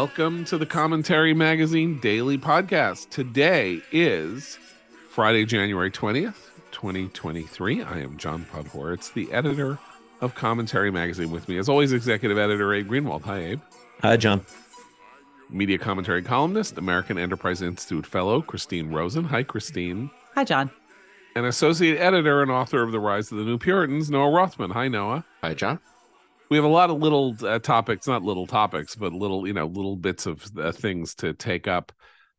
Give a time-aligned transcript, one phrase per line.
[0.00, 3.10] Welcome to the Commentary Magazine Daily Podcast.
[3.10, 4.58] Today is
[5.10, 7.82] Friday, January 20th, 2023.
[7.82, 9.78] I am John Podhoretz, the editor
[10.22, 11.30] of Commentary Magazine.
[11.30, 13.24] With me, as always, executive editor Abe Greenwald.
[13.24, 13.60] Hi, Abe.
[14.00, 14.42] Hi, John.
[15.50, 19.24] Media commentary columnist, American Enterprise Institute fellow Christine Rosen.
[19.24, 20.10] Hi, Christine.
[20.34, 20.70] Hi, John.
[21.36, 24.70] And associate editor and author of The Rise of the New Puritans, Noah Rothman.
[24.70, 25.26] Hi, Noah.
[25.42, 25.78] Hi, John
[26.50, 29.66] we have a lot of little uh, topics, not little topics, but little, you know,
[29.66, 31.92] little bits of uh, things to take up.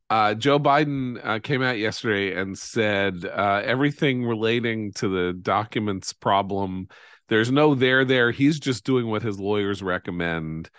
[0.09, 6.11] Uh, Joe Biden uh, came out yesterday and said uh, everything relating to the documents
[6.11, 6.89] problem,
[7.29, 8.31] there's no there there.
[8.31, 10.69] He's just doing what his lawyers recommend,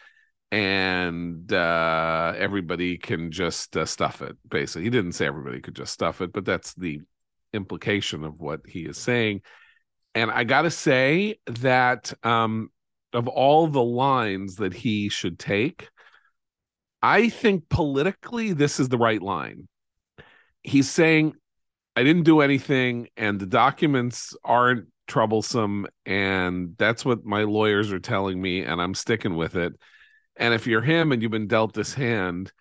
[0.51, 4.37] and uh, everybody can just stuff it.
[4.47, 7.01] Basically, he didn't say everybody could just stuff it, but that's the
[7.55, 9.41] implication of what he is saying.
[10.15, 12.71] And I got to say that um,
[13.13, 15.89] of all the lines that he should take,
[17.03, 19.69] I think politically this is the right line.
[20.63, 21.35] He's saying,
[21.97, 27.99] I didn't do anything, and the documents aren't troublesome, and that's what my lawyers are
[27.99, 29.75] telling me, and I'm sticking with it.
[30.37, 32.53] And if you're him and you've been dealt this hand,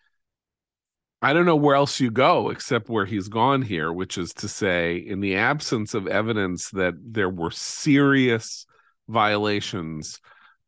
[1.21, 4.47] I don't know where else you go except where he's gone here, which is to
[4.47, 8.65] say, in the absence of evidence that there were serious
[9.07, 10.19] violations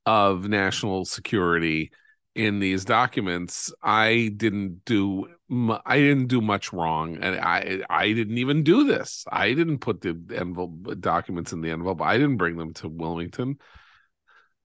[0.05, 1.91] of national security
[2.35, 5.27] in these documents i didn't do
[5.85, 9.25] i didn't do much wrong and i i didn't even do this.
[9.31, 12.01] I didn't put the envelope documents in the envelope.
[12.01, 13.57] I didn't bring them to wilmington.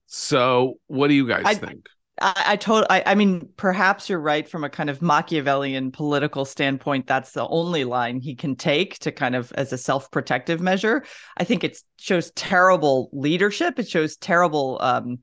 [0.07, 1.87] So what do you guys I, think
[2.21, 6.45] I, I told I, I mean perhaps you're right from a kind of Machiavellian political
[6.45, 11.03] standpoint that's the only line he can take to kind of as a self-protective measure.
[11.37, 13.79] I think it shows terrible leadership.
[13.79, 15.19] It shows terrible um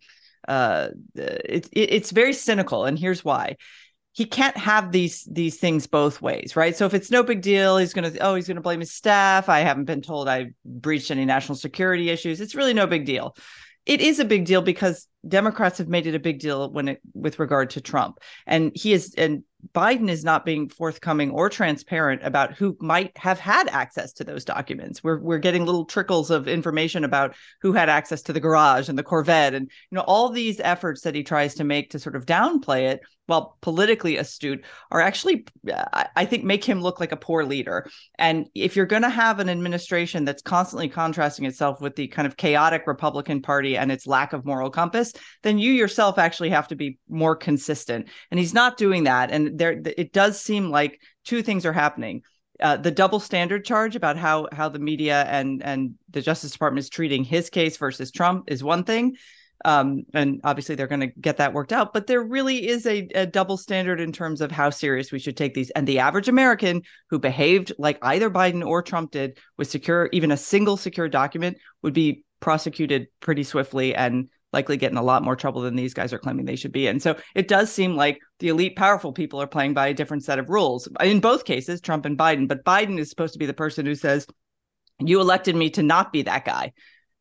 [0.49, 3.57] uh it, it, it's very cynical and here's why.
[4.13, 6.77] He can't have these these things both ways right?
[6.77, 9.49] So if it's no big deal he's to oh he's to blame his staff.
[9.49, 12.41] I haven't been told i breached any national security issues.
[12.41, 13.37] It's really no big deal
[13.87, 17.01] it is a big deal because Democrats have made it a big deal when it
[17.15, 18.19] with regard to Trump.
[18.47, 19.45] And he is and
[19.75, 24.45] Biden is not being forthcoming or transparent about who might have had access to those
[24.45, 25.03] documents.
[25.03, 28.99] We're we're getting little trickles of information about who had access to the garage and
[28.99, 32.17] the Corvette and you know all these efforts that he tries to make to sort
[32.17, 35.45] of downplay it while politically astute are actually
[36.15, 37.89] I think make him look like a poor leader.
[38.19, 42.27] And if you're going to have an administration that's constantly contrasting itself with the kind
[42.27, 45.13] of chaotic Republican Party and its lack of moral compass,
[45.43, 48.09] then you yourself actually have to be more consistent.
[48.31, 52.23] And he's not doing that and there it does seem like two things are happening.
[52.61, 56.85] Uh, the double standard charge about how how the media and and the Justice Department
[56.85, 59.17] is treating his case versus Trump is one thing,
[59.65, 61.93] um, and obviously they're going to get that worked out.
[61.93, 65.37] But there really is a, a double standard in terms of how serious we should
[65.37, 65.71] take these.
[65.71, 70.31] And the average American who behaved like either Biden or Trump did with secure even
[70.31, 75.23] a single secure document would be prosecuted pretty swiftly and likely get in a lot
[75.23, 76.99] more trouble than these guys are claiming they should be in.
[76.99, 80.39] So it does seem like the elite, powerful people are playing by a different set
[80.39, 82.49] of rules in both cases, Trump and Biden.
[82.49, 84.27] But Biden is supposed to be the person who says,
[84.99, 86.73] You elected me to not be that guy.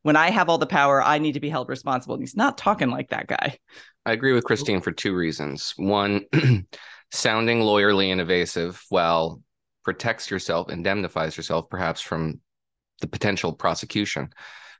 [0.03, 2.15] When I have all the power, I need to be held responsible.
[2.15, 3.57] And he's not talking like that guy.
[4.05, 5.73] I agree with Christine for two reasons.
[5.75, 6.25] One,
[7.11, 9.41] sounding lawyerly and evasive while
[9.83, 12.39] protects yourself, indemnifies yourself perhaps from
[13.01, 14.29] the potential prosecution.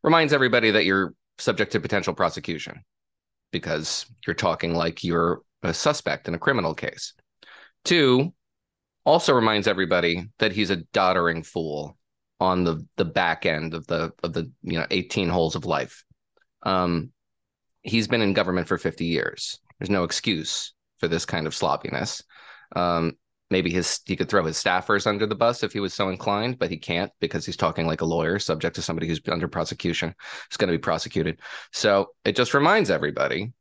[0.03, 2.83] Reminds everybody that you're subject to potential prosecution
[3.51, 7.13] because you're talking like you're a suspect in a criminal case.
[7.83, 8.33] Two,
[9.05, 11.97] also reminds everybody that he's a doddering fool
[12.39, 16.03] on the the back end of the of the you know 18 holes of life.
[16.63, 17.11] Um,
[17.81, 19.59] he's been in government for 50 years.
[19.79, 22.23] There's no excuse for this kind of sloppiness.
[22.75, 23.13] Um,
[23.49, 26.57] maybe his he could throw his staffers under the bus if he was so inclined,
[26.57, 30.13] but he can't because he's talking like a lawyer, subject to somebody who's under prosecution,
[30.49, 31.39] who's going to be prosecuted.
[31.71, 33.53] So it just reminds everybody,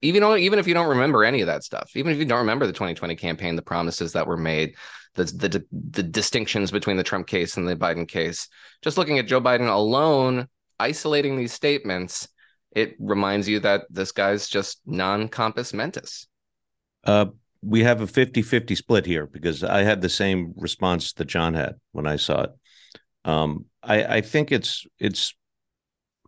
[0.00, 2.66] even even if you don't remember any of that stuff, even if you don't remember
[2.66, 4.76] the 2020 campaign, the promises that were made,
[5.14, 8.48] the the the distinctions between the Trump case and the Biden case,
[8.82, 10.48] just looking at Joe Biden alone,
[10.78, 12.28] isolating these statements,
[12.74, 16.26] it reminds you that this guy's just non compos mentis.
[17.04, 17.26] Uh,
[17.62, 21.76] we have a 50-50 split here because I had the same response that John had
[21.92, 22.50] when I saw it.
[23.24, 25.34] Um, I, I think it's it's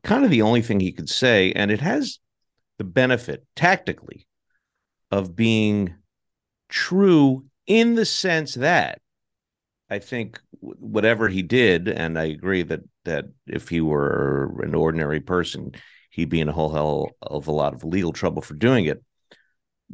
[0.05, 2.19] kind of the only thing he could say, and it has
[2.79, 4.27] the benefit tactically
[5.11, 5.95] of being
[6.69, 9.01] true in the sense that
[9.91, 15.21] I think whatever he did, and I agree that that if he were an ordinary
[15.21, 15.73] person,
[16.11, 19.03] he'd be in a whole hell of a lot of legal trouble for doing it,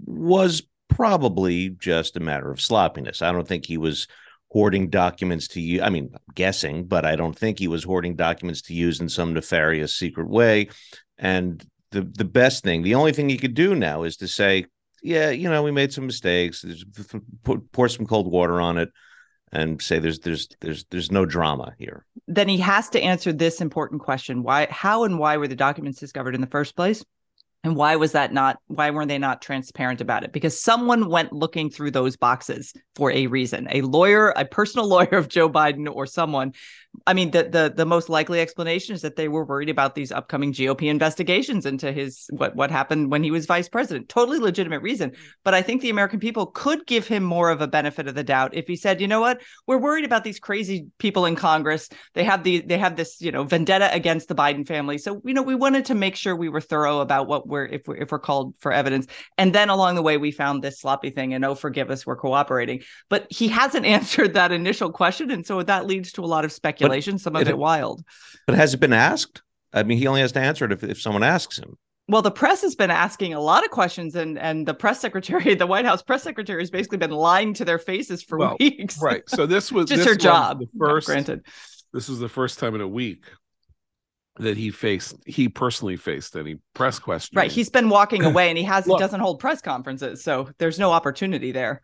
[0.05, 3.23] was probably just a matter of sloppiness.
[3.23, 4.07] I don't think he was
[4.49, 5.81] hoarding documents to use.
[5.81, 9.09] I mean, I'm guessing, but I don't think he was hoarding documents to use in
[9.09, 10.69] some nefarious secret way.
[11.19, 14.67] And the the best thing, the only thing he could do now is to say,
[15.03, 16.65] yeah, you know, we made some mistakes.
[17.73, 18.91] Pour some cold water on it
[19.53, 22.07] and say there's there's there's there's no drama here.
[22.29, 25.99] Then he has to answer this important question: Why, how, and why were the documents
[25.99, 27.05] discovered in the first place?
[27.63, 28.59] And why was that not?
[28.69, 30.33] Why weren't they not transparent about it?
[30.33, 33.69] Because someone went looking through those boxes for a reason.
[33.71, 36.55] A lawyer, a personal lawyer of Joe Biden, or someone
[37.07, 40.11] I mean, the the the most likely explanation is that they were worried about these
[40.11, 44.09] upcoming GOP investigations into his what what happened when he was vice president.
[44.09, 45.13] Totally legitimate reason,
[45.45, 48.25] but I think the American people could give him more of a benefit of the
[48.25, 51.89] doubt if he said, you know what, we're worried about these crazy people in Congress.
[52.15, 54.99] They have the they have this you know vendetta against the Biden family.
[54.99, 57.87] So you know we wanted to make sure we were thorough about what we're if
[57.87, 59.07] we're if we're called for evidence.
[59.39, 62.17] And then along the way we found this sloppy thing, and oh forgive us, we're
[62.17, 62.83] cooperating.
[63.09, 66.51] But he hasn't answered that initial question, and so that leads to a lot of
[66.51, 68.03] speculation speculation, but some of it, it wild.
[68.47, 69.43] But has it been asked?
[69.73, 71.77] I mean, he only has to answer it if, if someone asks him.
[72.09, 75.55] Well, the press has been asking a lot of questions, and and the press secretary,
[75.57, 79.01] the White House press secretary, has basically been lying to their faces for well, weeks.
[79.01, 79.23] Right.
[79.29, 80.59] So this was just this her job.
[80.59, 81.47] The first, granted,
[81.93, 83.27] this was the first time in a week
[84.39, 87.37] that he faced he personally faced any press questions.
[87.37, 87.53] Right.
[87.53, 90.91] He's been walking away, and he has he doesn't hold press conferences, so there's no
[90.91, 91.81] opportunity there.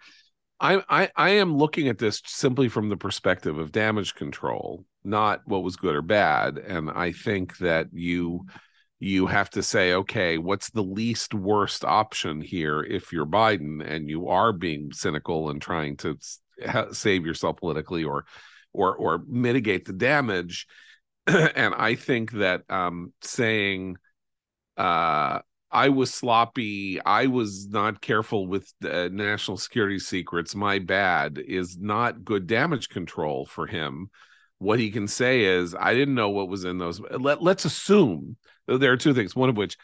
[0.59, 5.43] I, I I am looking at this simply from the perspective of damage control, not
[5.45, 6.59] what was good or bad.
[6.59, 8.47] And I think that you
[8.99, 14.09] you have to say, okay, what's the least worst option here if you're Biden and
[14.09, 16.17] you are being cynical and trying to
[16.93, 18.25] save yourself politically or
[18.73, 20.67] or or mitigate the damage.
[21.27, 23.97] and I think that um, saying
[24.77, 25.41] uh
[25.71, 27.01] I was sloppy.
[27.03, 30.55] I was not careful with national security secrets.
[30.55, 34.11] My bad is not good damage control for him.
[34.59, 37.01] What he can say is, I didn't know what was in those.
[37.01, 38.37] Let, let's assume
[38.67, 39.37] there are two things.
[39.37, 39.77] One of which,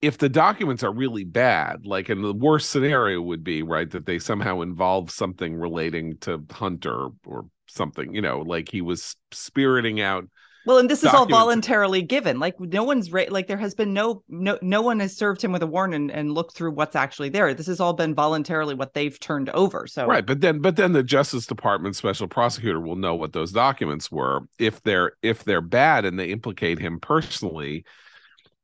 [0.00, 4.06] if the documents are really bad, like in the worst scenario would be right that
[4.06, 10.00] they somehow involve something relating to Hunter or something, you know, like he was spiriting
[10.00, 10.24] out
[10.70, 12.38] well, and this is all voluntarily given.
[12.38, 15.50] Like no one's ra- like there has been no no no one has served him
[15.50, 17.52] with a warrant and, and looked through what's actually there.
[17.54, 19.88] This has all been voluntarily what they've turned over.
[19.88, 23.50] So right, but then but then the Justice Department special prosecutor will know what those
[23.50, 24.42] documents were.
[24.60, 27.84] If they're if they're bad and they implicate him personally,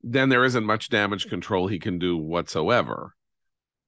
[0.05, 3.16] then there isn't much damage control he can do whatsoever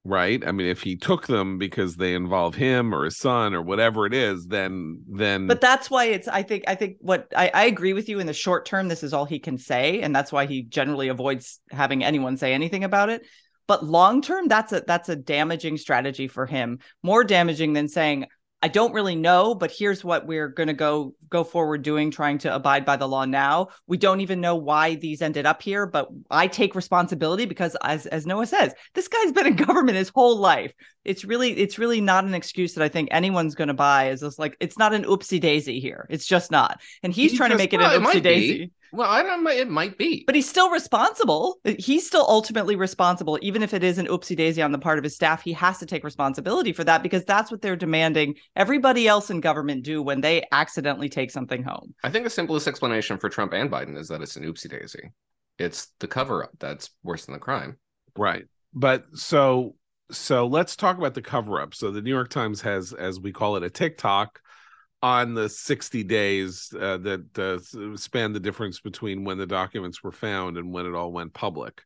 [0.05, 0.47] right?
[0.47, 4.07] I mean if he took them because they involve him or his son or whatever
[4.07, 7.65] it is then then but that's why it's i think i think what I, I
[7.65, 10.33] agree with you in the short term this is all he can say and that's
[10.33, 13.27] why he generally avoids having anyone say anything about it.
[13.67, 18.27] But long term that's a that's a damaging strategy for him more damaging than saying
[18.61, 22.39] I don't really know, but here's what we're going to go go forward doing trying
[22.39, 23.69] to abide by the law now.
[23.87, 28.07] We don't even know why these ended up here, but I take responsibility because as
[28.07, 30.73] as Noah says, this guy's been in government his whole life.
[31.05, 34.21] It's really it's really not an excuse that I think anyone's going to buy is
[34.21, 36.07] just like it's not an oopsie daisy here.
[36.11, 36.81] It's just not.
[37.05, 38.73] And he's he trying to make it an oopsie daisy.
[38.93, 39.51] Well, I don't know.
[39.51, 41.59] It might be, but he's still responsible.
[41.65, 45.05] He's still ultimately responsible, even if it is an oopsie daisy on the part of
[45.05, 45.43] his staff.
[45.43, 49.41] He has to take responsibility for that because that's what they're demanding everybody else in
[49.41, 51.95] government do when they accidentally take something home.
[52.03, 55.11] I think the simplest explanation for Trump and Biden is that it's an oopsie daisy.
[55.59, 57.77] It's the cover up that's worse than the crime.
[58.17, 58.45] Right.
[58.73, 59.75] But so
[60.11, 61.75] so let's talk about the cover up.
[61.75, 64.41] So the New York Times has, as we call it, a TikTok
[65.03, 70.13] on the 60 days uh, that uh, span the difference between when the documents were
[70.13, 71.83] found and when it all went public.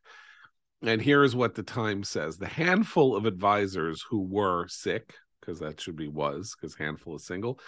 [0.81, 5.59] And here is what the Times says the handful of advisors who were sick, because
[5.59, 7.59] that should be was, because handful is single,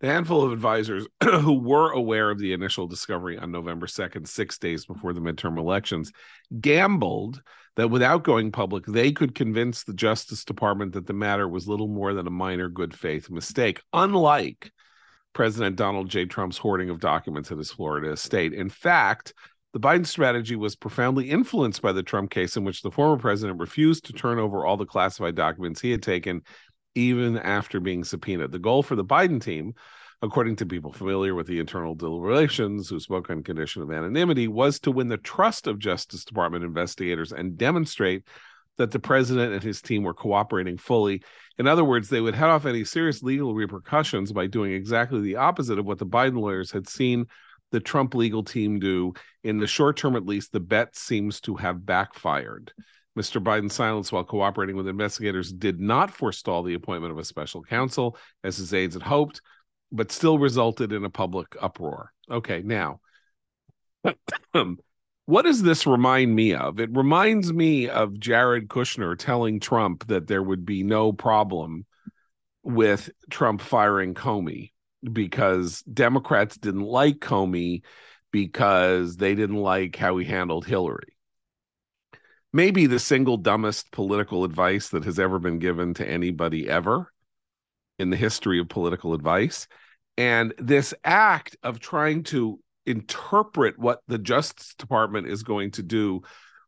[0.00, 4.58] the handful of advisors who were aware of the initial discovery on November 2nd, six
[4.58, 6.12] days before the midterm elections,
[6.60, 7.42] gambled
[7.76, 11.88] that without going public, they could convince the Justice Department that the matter was little
[11.88, 14.72] more than a minor good faith mistake, unlike
[15.32, 16.26] President Donald J.
[16.26, 18.52] Trump's hoarding of documents at his Florida estate.
[18.52, 19.32] In fact,
[19.72, 23.58] the Biden strategy was profoundly influenced by the Trump case, in which the former president
[23.58, 26.42] refused to turn over all the classified documents he had taken,
[26.94, 28.52] even after being subpoenaed.
[28.52, 29.72] The goal for the Biden team,
[30.20, 34.78] according to people familiar with the internal deliberations who spoke on condition of anonymity, was
[34.80, 38.28] to win the trust of Justice Department investigators and demonstrate
[38.76, 41.22] that the president and his team were cooperating fully
[41.58, 45.36] in other words, they would head off any serious legal repercussions by doing exactly the
[45.36, 47.26] opposite of what the Biden lawyers had seen
[47.70, 49.14] the Trump legal team do.
[49.42, 52.72] In the short term, at least, the bet seems to have backfired.
[53.18, 53.42] Mr.
[53.42, 58.16] Biden's silence while cooperating with investigators did not forestall the appointment of a special counsel,
[58.42, 59.42] as his aides had hoped,
[59.90, 62.12] but still resulted in a public uproar.
[62.30, 63.00] Okay, now,
[64.54, 64.78] um,
[65.32, 66.78] what does this remind me of?
[66.78, 71.86] It reminds me of Jared Kushner telling Trump that there would be no problem
[72.62, 74.72] with Trump firing Comey
[75.10, 77.80] because Democrats didn't like Comey
[78.30, 81.16] because they didn't like how he handled Hillary.
[82.52, 87.10] Maybe the single dumbest political advice that has ever been given to anybody ever
[87.98, 89.66] in the history of political advice.
[90.18, 96.22] And this act of trying to interpret what the Justice Department is going to do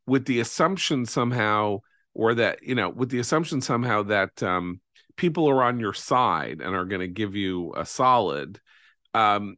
[0.06, 1.78] with the assumption somehow,
[2.14, 4.80] or that, you know, with the assumption somehow that um,
[5.16, 8.61] people are on your side and are going to give you a solid
[9.14, 9.56] um,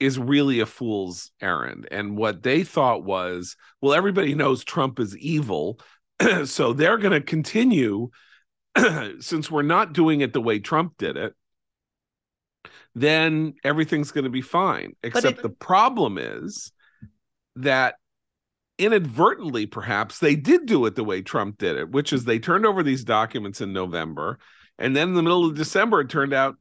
[0.00, 1.88] is really a fool's errand.
[1.90, 5.80] And what they thought was, well, everybody knows Trump is evil.
[6.44, 8.10] so they're going to continue,
[9.20, 11.34] since we're not doing it the way Trump did it,
[12.94, 14.94] then everything's going to be fine.
[15.02, 16.72] Except it, the problem is
[17.56, 17.96] that
[18.78, 22.66] inadvertently, perhaps, they did do it the way Trump did it, which is they turned
[22.66, 24.38] over these documents in November.
[24.78, 26.56] And then in the middle of December, it turned out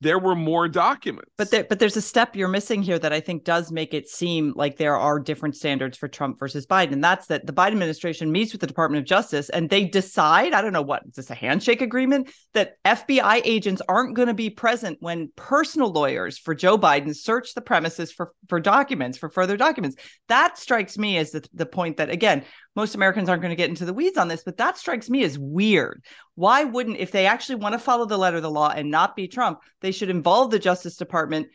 [0.00, 1.30] there were more documents.
[1.36, 4.08] But there, but there's a step you're missing here that I think does make it
[4.08, 6.92] seem like there are different standards for Trump versus Biden.
[6.92, 10.54] And that's that the Biden administration meets with the Department of Justice and they decide,
[10.54, 12.30] I don't know what, is this a handshake agreement?
[12.54, 17.54] That FBI agents aren't going to be present when personal lawyers for Joe Biden search
[17.54, 19.96] the premises for, for documents, for further documents.
[20.28, 22.44] That strikes me as the, the point that, again,
[22.76, 25.24] most Americans aren't going to get into the weeds on this, but that strikes me
[25.24, 26.04] as weird.
[26.34, 29.16] Why wouldn't, if they actually want to follow the letter of the law and not
[29.16, 31.48] be Trump, they should involve the Justice Department.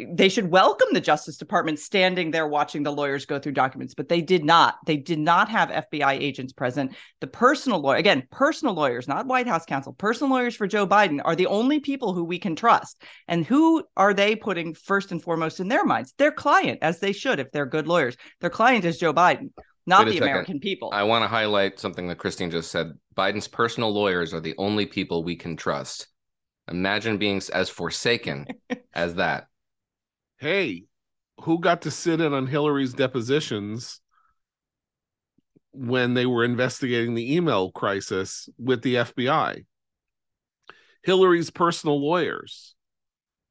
[0.00, 4.08] They should welcome the Justice Department standing there watching the lawyers go through documents, but
[4.08, 4.76] they did not.
[4.86, 6.94] They did not have FBI agents present.
[7.20, 11.20] The personal lawyer, again, personal lawyers, not White House counsel, personal lawyers for Joe Biden
[11.22, 13.02] are the only people who we can trust.
[13.28, 16.14] And who are they putting first and foremost in their minds?
[16.16, 18.16] Their client, as they should if they're good lawyers.
[18.40, 19.50] Their client is Joe Biden
[19.86, 20.90] not the American people.
[20.92, 22.92] I want to highlight something that Christine just said.
[23.16, 26.08] Biden's personal lawyers are the only people we can trust.
[26.70, 28.46] Imagine being as forsaken
[28.94, 29.46] as that.
[30.38, 30.84] Hey,
[31.40, 34.00] who got to sit in on Hillary's depositions
[35.72, 39.64] when they were investigating the email crisis with the FBI?
[41.02, 42.74] Hillary's personal lawyers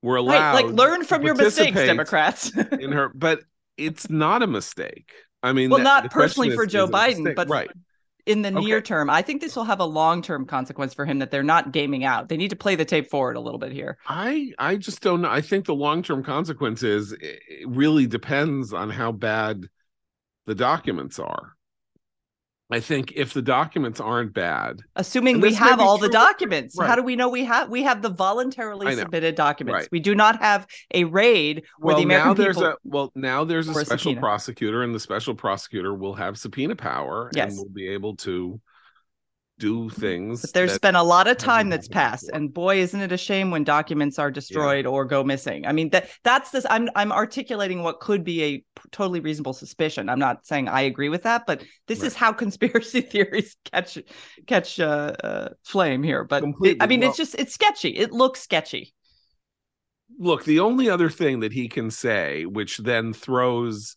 [0.02, 2.52] were allowed right, like learn from your mistakes, Democrats.
[2.80, 3.42] in her, but
[3.78, 5.12] it's not a mistake.
[5.44, 7.70] I mean, well, that, not personally for is, Joe is Biden, but right.
[8.26, 8.86] in the near okay.
[8.86, 11.72] term, I think this will have a long term consequence for him that they're not
[11.72, 12.30] gaming out.
[12.30, 13.98] They need to play the tape forward a little bit here.
[14.08, 15.30] I I just don't know.
[15.30, 19.68] I think the long term consequence is it really depends on how bad
[20.46, 21.56] the documents are.
[22.72, 26.88] I think if the documents aren't bad, assuming we have all true, the documents, right.
[26.88, 29.82] how do we know we have we have the voluntarily submitted documents?
[29.82, 29.90] Right.
[29.92, 32.72] We do not have a raid where well, the American now there's people.
[32.72, 36.76] A, well, now there's a special a prosecutor, and the special prosecutor will have subpoena
[36.76, 37.50] power, yes.
[37.50, 38.60] and will be able to
[39.62, 40.42] do things.
[40.42, 42.38] But there's been a lot of time that's passed, before.
[42.38, 44.92] and boy, isn't it a shame when documents are destroyed yeah.
[44.92, 45.68] or go missing?
[45.68, 46.66] I mean, that that's this.
[46.70, 50.10] I'm I'm articulating what could be a totally reasonable suspicion.
[50.10, 52.08] I'm not saying I agree with that, but this right.
[52.08, 54.00] is how conspiracy theories catch
[54.48, 56.24] catch uh, uh, flame here.
[56.24, 57.90] But it, I mean, well, it's just it's sketchy.
[57.90, 58.94] It looks sketchy.
[60.18, 63.96] Look, the only other thing that he can say, which then throws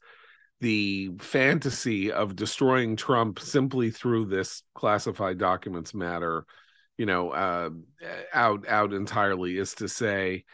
[0.60, 6.46] the fantasy of destroying Trump simply through this classified documents matter,
[6.96, 7.70] you know, uh,
[8.32, 10.44] out out entirely is to say,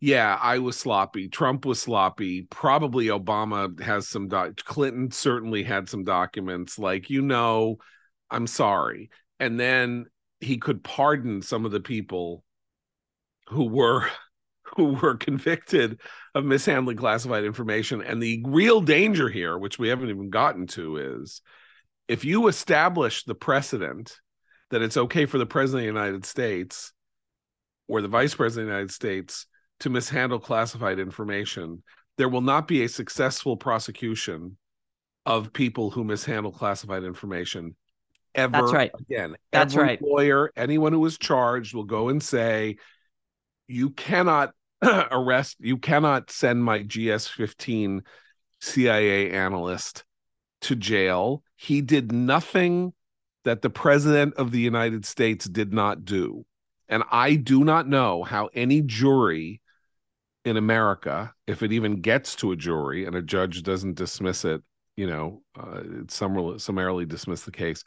[0.00, 1.28] yeah, I was sloppy.
[1.28, 2.42] Trump was sloppy.
[2.42, 4.28] Probably Obama has some.
[4.28, 4.56] doc.
[4.64, 6.78] Clinton certainly had some documents.
[6.78, 7.78] Like you know,
[8.30, 9.10] I'm sorry,
[9.40, 10.06] and then
[10.40, 12.44] he could pardon some of the people
[13.48, 14.08] who were
[14.78, 16.00] who were convicted
[16.36, 18.00] of mishandling classified information.
[18.00, 21.42] And the real danger here, which we haven't even gotten to, is
[22.06, 24.16] if you establish the precedent
[24.70, 26.92] that it's okay for the president of the United States
[27.88, 29.46] or the vice president of the United States
[29.80, 31.82] to mishandle classified information,
[32.18, 34.56] there will not be a successful prosecution
[35.26, 37.74] of people who mishandle classified information
[38.36, 38.92] ever That's right.
[39.10, 39.34] again.
[39.50, 40.02] That's Every right.
[40.02, 42.76] Lawyer, anyone who is charged will go and say,
[43.66, 44.52] you cannot
[45.10, 48.00] arrest you cannot send my gs15
[48.60, 50.04] cia analyst
[50.60, 52.92] to jail he did nothing
[53.44, 56.44] that the president of the united states did not do
[56.88, 59.60] and i do not know how any jury
[60.44, 64.62] in america if it even gets to a jury and a judge doesn't dismiss it
[64.96, 67.84] you know uh, summarily, summarily dismiss the case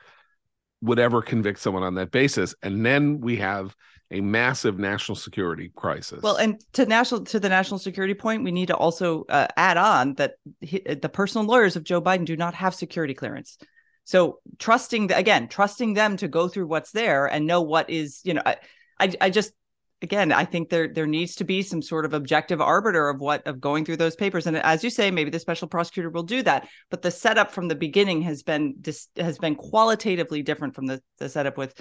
[0.81, 2.55] would ever convict someone on that basis.
[2.61, 3.75] And then we have
[4.11, 6.21] a massive national security crisis.
[6.21, 9.77] Well, and to national to the national security point, we need to also uh, add
[9.77, 13.57] on that he, the personal lawyers of Joe Biden do not have security clearance.
[14.03, 18.33] So trusting again, trusting them to go through what's there and know what is, you
[18.33, 18.57] know, I,
[18.99, 19.53] I, I just
[20.01, 23.47] again, I think there there needs to be some sort of objective arbiter of what
[23.47, 24.47] of going through those papers.
[24.47, 26.67] And as you say, maybe the special prosecutor will do that.
[26.89, 31.01] But the setup from the beginning has been dis, has been qualitatively different from the,
[31.19, 31.79] the setup with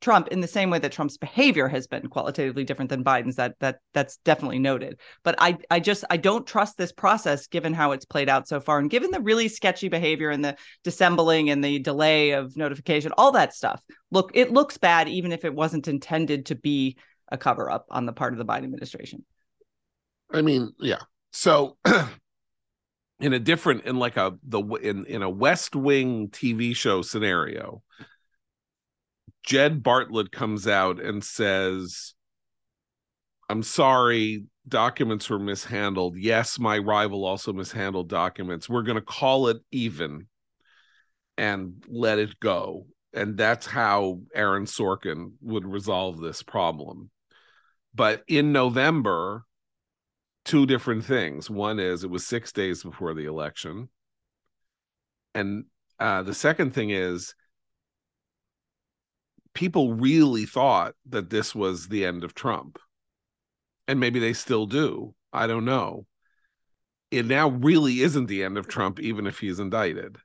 [0.00, 3.36] Trump in the same way that Trump's behavior has been qualitatively different than Biden's.
[3.36, 4.98] That that that's definitely noted.
[5.22, 8.60] But I I just I don't trust this process given how it's played out so
[8.60, 13.12] far and given the really sketchy behavior and the dissembling and the delay of notification,
[13.18, 13.82] all that stuff.
[14.10, 16.96] Look, it looks bad even if it wasn't intended to be
[17.30, 19.24] a cover up on the part of the Biden administration.
[20.32, 21.00] I mean, yeah.
[21.32, 21.76] So
[23.20, 27.82] in a different in like a the in in a West Wing TV show scenario,
[29.44, 32.14] Jed Bartlet comes out and says,
[33.48, 36.16] I'm sorry, documents were mishandled.
[36.16, 38.68] Yes, my rival also mishandled documents.
[38.68, 40.26] We're going to call it even
[41.36, 42.86] and let it go.
[43.12, 47.10] And that's how Aaron Sorkin would resolve this problem.
[47.94, 49.44] But in November,
[50.44, 51.50] two different things.
[51.50, 53.88] One is it was six days before the election.
[55.34, 55.64] And
[55.98, 57.34] uh, the second thing is
[59.54, 62.78] people really thought that this was the end of Trump.
[63.88, 65.14] And maybe they still do.
[65.32, 66.06] I don't know.
[67.10, 70.18] It now really isn't the end of Trump, even if he's indicted.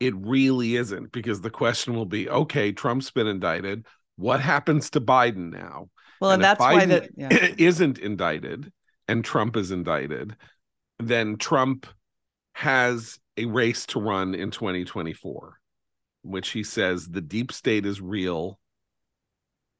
[0.00, 3.86] It really isn't, because the question will be okay, Trump's been indicted.
[4.16, 5.90] What happens to Biden now?
[6.20, 7.54] Well, and, and that's Biden why that yeah.
[7.58, 8.72] isn't indicted
[9.06, 10.36] and Trump is indicted,
[10.98, 11.86] then Trump
[12.52, 15.57] has a race to run in 2024
[16.22, 18.58] which he says the deep state is real.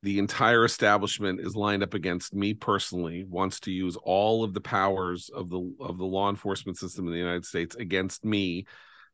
[0.02, 4.60] The entire establishment is lined up against me personally, wants to use all of the
[4.60, 8.66] powers of the of the law enforcement system in the United States against me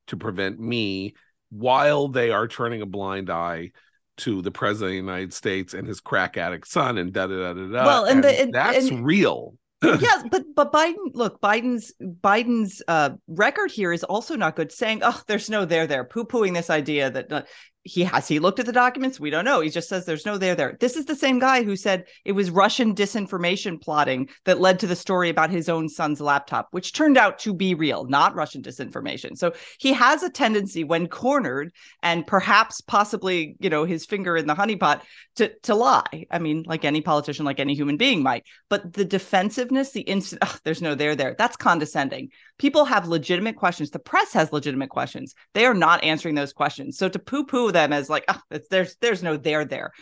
[0.08, 1.14] to prevent me
[1.50, 3.70] while they are turning a blind eye
[4.16, 7.34] to the president of the United States and his crack addict son and da da
[7.34, 7.84] da da da.
[7.84, 9.54] Well, and, and, the, and that's and, real
[10.00, 14.72] yes, but but Biden, look, Biden's Biden's uh, record here is also not good.
[14.72, 17.42] Saying, "Oh, there's no there there," poo pooing this idea that uh,
[17.84, 20.38] he has he looked at the documents we don't know he just says there's no
[20.38, 20.76] there there.
[20.80, 24.86] This is the same guy who said it was russian disinformation plotting that led to
[24.86, 28.62] the story about his own son's laptop which turned out to be real not russian
[28.62, 29.36] disinformation.
[29.36, 34.46] So he has a tendency when cornered and perhaps possibly you know his finger in
[34.46, 35.02] the honeypot
[35.36, 36.26] to to lie.
[36.30, 40.42] I mean like any politician like any human being might but the defensiveness the instant
[40.44, 41.34] oh, there's no there there.
[41.36, 42.30] That's condescending.
[42.58, 43.90] People have legitimate questions.
[43.90, 45.34] The press has legitimate questions.
[45.52, 46.96] They are not answering those questions.
[46.96, 49.92] So to poo poo them as like oh, there's there's no there there.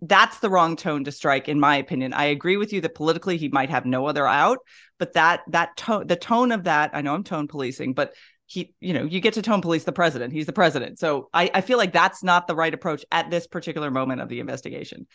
[0.00, 2.14] That's the wrong tone to strike in my opinion.
[2.14, 4.58] I agree with you that politically he might have no other out
[4.98, 8.14] but that that tone the tone of that i know i'm tone policing but
[8.46, 10.32] he you know you get to tone police the president.
[10.32, 10.98] He's the president.
[10.98, 14.28] So i i feel like that's not the right approach at this particular moment of
[14.28, 15.06] the investigation.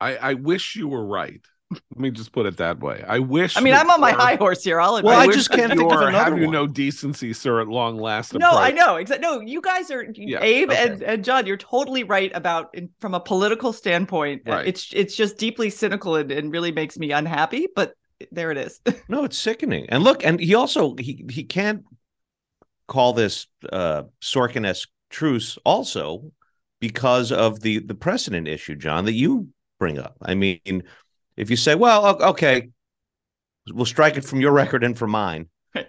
[0.00, 1.44] I i wish you were right
[1.90, 3.04] let me just put it that way.
[3.06, 3.56] I wish.
[3.56, 4.80] I mean, I'm on my high horse here.
[4.80, 5.10] I'll admit.
[5.10, 6.42] Well, I, I just can't think of another Have one.
[6.42, 7.60] you no decency, sir?
[7.60, 8.34] At long last.
[8.34, 8.96] No, I know.
[8.96, 9.26] Exactly.
[9.26, 10.88] No, you guys are yeah, Abe okay.
[10.88, 11.46] and, and John.
[11.46, 14.42] You're totally right about in, from a political standpoint.
[14.46, 14.66] Right.
[14.66, 17.68] It's it's just deeply cynical and, and really makes me unhappy.
[17.74, 17.94] But
[18.30, 18.80] there it is.
[19.08, 19.86] no, it's sickening.
[19.88, 21.84] And look, and he also he he can't
[22.86, 26.30] call this uh Sorkin-esque truce also
[26.80, 30.16] because of the the precedent issue, John, that you bring up.
[30.22, 30.82] I mean
[31.36, 32.70] if you say, well, okay,
[33.72, 35.48] we'll strike it from your record and from mine.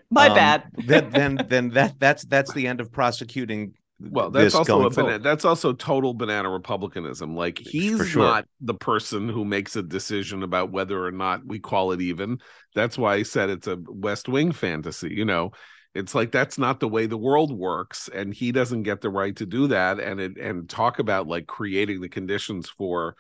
[0.10, 0.64] My um, bad.
[0.86, 3.74] then, then, then that that's that's the end of prosecuting.
[4.00, 7.36] Well, that's also a that's also total banana republicanism.
[7.36, 8.24] Like he's sure.
[8.24, 12.40] not the person who makes a decision about whether or not we call it even.
[12.74, 15.14] That's why I said it's a West Wing fantasy.
[15.14, 15.52] You know,
[15.94, 19.36] it's like that's not the way the world works, and he doesn't get the right
[19.38, 20.00] to do that.
[20.00, 23.16] And it and talk about like creating the conditions for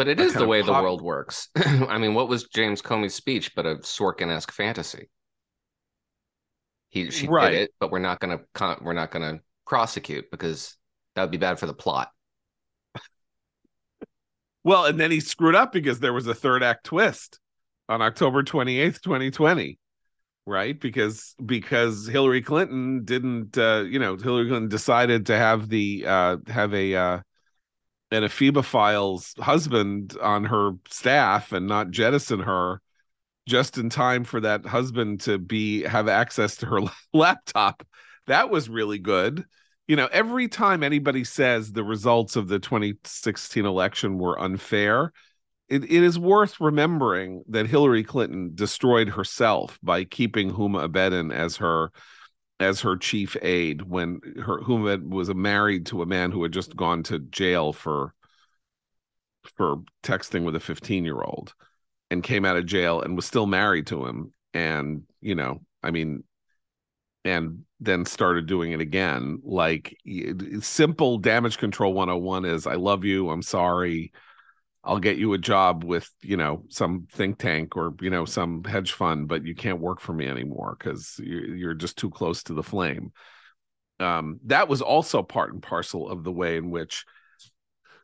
[0.00, 1.48] but it is the way pop- the world works.
[1.56, 5.10] I mean, what was James Comey's speech but a Sorkin-esque fantasy?
[6.88, 7.50] He she right.
[7.50, 10.74] did it, but we're not gonna con- we're not gonna prosecute because
[11.14, 12.08] that would be bad for the plot.
[14.64, 17.38] well, and then he screwed up because there was a third act twist
[17.86, 19.78] on October 28th, 2020
[20.46, 26.02] right because because hillary clinton didn't uh you know hillary clinton decided to have the
[26.06, 27.20] uh have a uh
[28.10, 32.80] and Ephebophile's husband on her staff and not jettison her
[33.46, 36.80] just in time for that husband to be have access to her
[37.12, 37.86] laptop.
[38.26, 39.44] That was really good.
[39.88, 45.12] you know, every time anybody says the results of the 2016 election were unfair,
[45.68, 51.56] it, it is worth remembering that Hillary Clinton destroyed herself by keeping Huma Abedin as
[51.56, 51.90] her
[52.60, 56.76] as her chief aide when her Huma was married to a man who had just
[56.76, 58.14] gone to jail for
[59.56, 61.54] for texting with a 15 year old
[62.10, 65.90] and came out of jail and was still married to him and you know i
[65.90, 66.22] mean
[67.24, 69.40] and then started doing it again.
[69.42, 69.96] Like
[70.60, 74.12] simple damage control 101 is i love you i'm sorry
[74.84, 78.64] i'll get you a job with you know some think tank or you know some
[78.64, 82.54] hedge fund but you can't work for me anymore because you're just too close to
[82.54, 83.12] the flame.
[83.98, 87.04] Um, that was also part and parcel of the way in which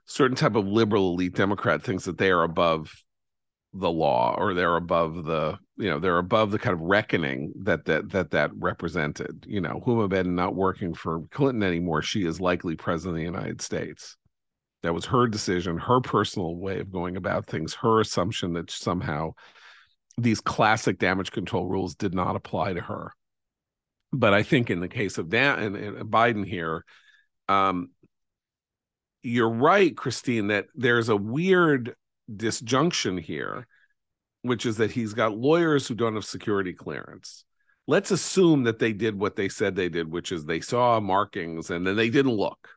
[0.05, 2.93] certain type of liberal elite democrat thinks that they are above
[3.73, 7.87] the law or they're above the you know they're above the kind of reckoning that
[7.87, 12.03] that that that represented you know Huma Abedin not working for Clinton anymore.
[12.03, 14.17] She is likely president of the United States
[14.87, 19.33] that was her decision her personal way of going about things her assumption that somehow
[20.19, 23.13] these classic damage control rules did not apply to her
[24.13, 26.85] but I think in the case of Dan and, and Biden here
[27.49, 27.91] um
[29.27, 31.97] you're right Christine that there's a weird
[32.35, 33.67] disjunction here,
[34.43, 37.45] which is that he's got lawyers who don't have security clearance.
[37.89, 41.71] Let's assume that they did what they said they did, which is they saw markings
[41.71, 42.69] and then they didn't look.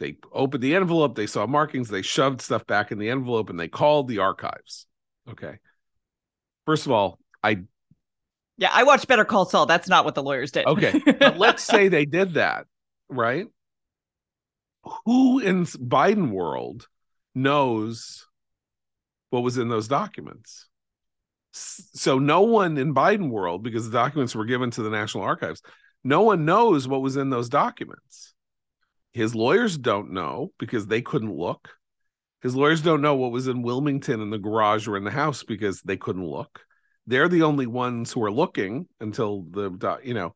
[0.00, 3.60] They opened the envelope, they saw markings, they shoved stuff back in the envelope, and
[3.60, 4.86] they called the archives.
[5.28, 5.58] Okay.
[6.66, 7.64] First of all, I
[8.56, 9.66] yeah, I watched Better Call Saul.
[9.66, 10.66] That's not what the lawyers did.
[10.66, 11.00] Okay.
[11.18, 12.66] but let's say they did that,
[13.08, 13.46] right?
[15.04, 16.88] Who in Biden world
[17.34, 18.26] knows
[19.30, 20.66] what was in those documents.
[21.52, 25.62] So no one in Biden world, because the documents were given to the National Archives,
[26.04, 28.34] no one knows what was in those documents.
[29.12, 31.70] His lawyers don't know because they couldn't look.
[32.42, 35.42] His lawyers don't know what was in Wilmington in the garage or in the house
[35.42, 36.60] because they couldn't look.
[37.06, 40.34] They're the only ones who are looking until the you know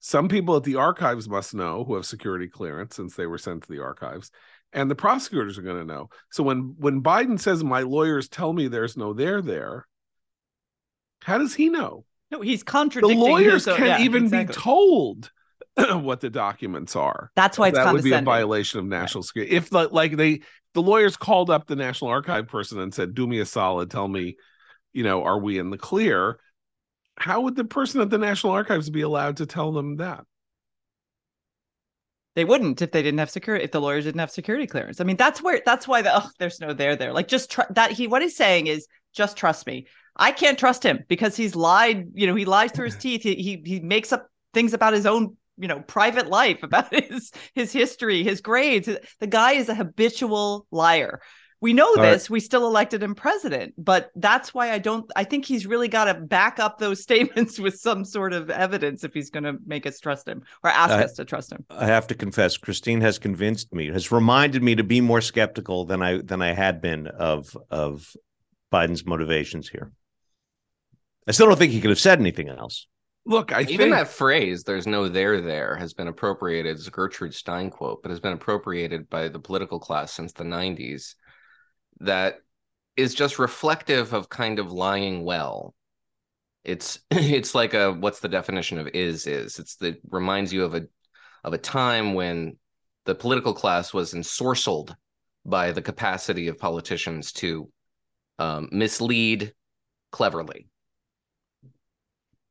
[0.00, 3.62] some people at the archives must know who have security clearance since they were sent
[3.64, 4.30] to the archives
[4.72, 6.10] and the prosecutors are going to know.
[6.30, 9.86] So when when Biden says my lawyers tell me there's no there there,
[11.22, 12.04] how does he know?
[12.30, 13.18] No, he's contradicting.
[13.18, 14.54] The lawyers can't yeah, even exactly.
[14.54, 15.30] be told
[15.92, 17.30] what the documents are.
[17.36, 19.26] That's why it's that would be a violation of national right.
[19.26, 19.56] security.
[19.56, 20.40] If the, like they
[20.74, 24.08] the lawyers called up the National Archive person and said, "Do me a solid, tell
[24.08, 24.36] me,
[24.92, 26.38] you know, are we in the clear?"
[27.16, 30.24] How would the person at the National Archives be allowed to tell them that?
[32.36, 35.00] They wouldn't if they didn't have security, if the lawyers didn't have security clearance.
[35.00, 37.12] I mean, that's where that's why the oh, there's no there there.
[37.12, 39.88] Like just tr- that he what he's saying is just trust me.
[40.14, 43.22] I can't trust him because he's lied, you know, he lies through his teeth.
[43.22, 47.32] He he he makes up things about his own you know private life about his
[47.54, 48.88] his history his grades
[49.20, 51.20] the guy is a habitual liar
[51.60, 52.24] we know All this.
[52.24, 52.30] Right.
[52.30, 55.10] We still elected him president, but that's why I don't.
[55.16, 59.04] I think he's really got to back up those statements with some sort of evidence
[59.04, 61.64] if he's going to make us trust him or ask I, us to trust him.
[61.70, 65.84] I have to confess, Christine has convinced me, has reminded me to be more skeptical
[65.84, 68.14] than I than I had been of of
[68.72, 69.90] Biden's motivations here.
[71.26, 72.86] I still don't think he could have said anything else.
[73.26, 73.92] Look, I even think...
[73.92, 76.76] that phrase "there's no there there" has been appropriated.
[76.76, 80.44] It's a Gertrude Stein quote, but has been appropriated by the political class since the
[80.44, 81.14] '90s
[82.00, 82.40] that
[82.96, 85.74] is just reflective of kind of lying well
[86.68, 90.74] it's it's like a what's the definition of is is it's the reminds you of
[90.74, 90.82] a
[91.44, 92.56] of a time when
[93.06, 94.94] the political class was ensorcelled
[95.46, 97.70] by the capacity of politicians to
[98.38, 99.52] um, mislead
[100.12, 100.68] cleverly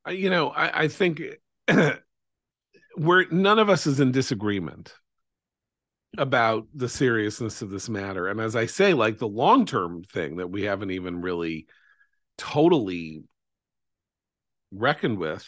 [0.10, 1.22] you know i, I think
[2.98, 4.94] we're none of us is in disagreement
[6.18, 8.28] about the seriousness of this matter.
[8.28, 11.68] And as I say, like the long term thing that we haven't even really
[12.38, 13.24] totally
[14.72, 15.46] reckoned with,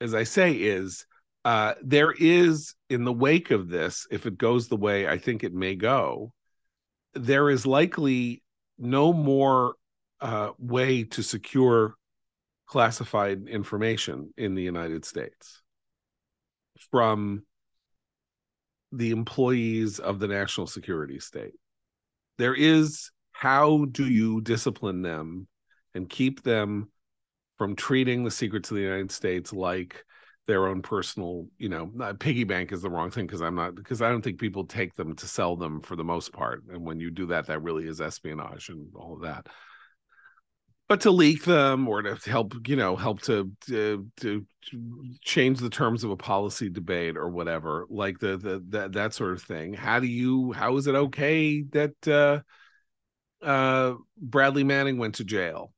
[0.00, 1.06] as I say, is
[1.44, 5.44] uh, there is in the wake of this, if it goes the way I think
[5.44, 6.32] it may go,
[7.14, 8.42] there is likely
[8.78, 9.74] no more
[10.20, 11.94] uh, way to secure
[12.66, 15.62] classified information in the United States
[16.90, 17.42] from
[18.92, 21.54] the employees of the national security state.
[22.38, 25.48] There is how do you discipline them
[25.94, 26.90] and keep them
[27.58, 30.04] from treating the secrets of the United States like
[30.46, 34.02] their own personal, you know, piggy bank is the wrong thing because I'm not because
[34.02, 36.64] I don't think people take them to sell them for the most part.
[36.68, 39.46] And when you do that, that really is espionage and all of that.
[40.92, 44.44] But to leak them or to help you know help to, to to
[45.22, 49.32] change the terms of a policy debate or whatever like the the that, that sort
[49.32, 49.72] of thing.
[49.72, 52.40] How do you how is it okay that uh
[53.42, 55.72] uh bradley manning went to jail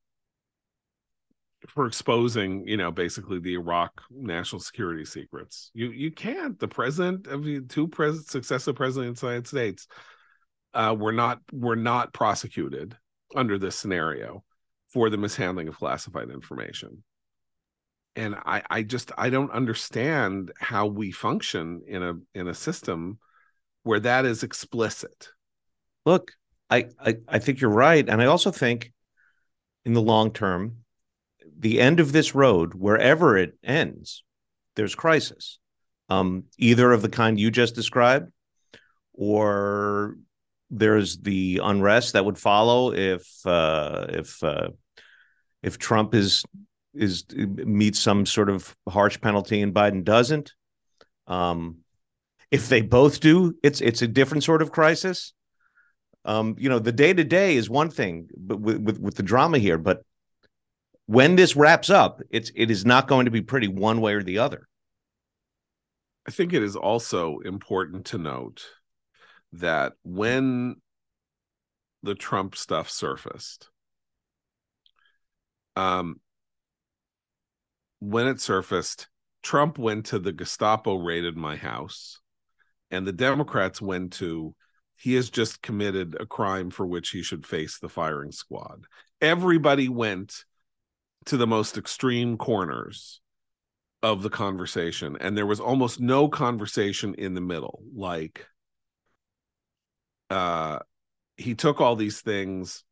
[1.69, 5.71] for exposing you know basically the iraq national security secrets?
[5.73, 6.59] You you can't.
[6.59, 9.87] The president of the two pres- successive presidents of the united states
[10.73, 12.97] uh were not were not prosecuted
[13.33, 14.43] under this scenario
[14.95, 17.03] for the mishandling of classified information.
[18.15, 23.19] And i i just i don't understand how we function in a in a system
[23.83, 25.31] where that is explicit.
[26.05, 26.31] Look
[26.69, 28.07] I, I i think you're right.
[28.07, 28.93] And i also think
[29.83, 30.77] in the long term
[31.59, 34.23] the end of this road wherever it ends
[34.77, 35.59] there's crisis.
[36.07, 38.31] Um either of the kind you just described
[39.13, 40.15] or
[40.69, 44.69] there's the unrest that would follow if uh if uh
[45.63, 46.43] if Trump is
[46.93, 50.53] is meets some sort of harsh penalty and Biden doesn't.
[51.27, 51.77] Um,
[52.51, 55.33] if they both do, it's it's a different sort of crisis.
[56.23, 59.23] Um, you know, the day to day is one thing, but with, with with the
[59.23, 59.77] drama here.
[59.77, 60.03] But
[61.05, 64.23] when this wraps up, it's it is not going to be pretty one way or
[64.23, 64.67] the other.
[66.27, 68.65] I think it is also important to note
[69.53, 70.77] that when
[72.01, 73.69] the Trump stuff surfaced,
[75.75, 76.19] um,
[77.99, 79.07] when it surfaced,
[79.43, 82.19] Trump went to the Gestapo raided my house,
[82.91, 84.55] and the Democrats went to
[84.97, 88.85] he has just committed a crime for which he should face the firing squad.
[89.21, 90.45] Everybody went
[91.25, 93.19] to the most extreme corners
[94.01, 97.83] of the conversation, and there was almost no conversation in the middle.
[97.93, 98.45] Like,
[100.29, 100.79] uh,
[101.37, 102.83] he took all these things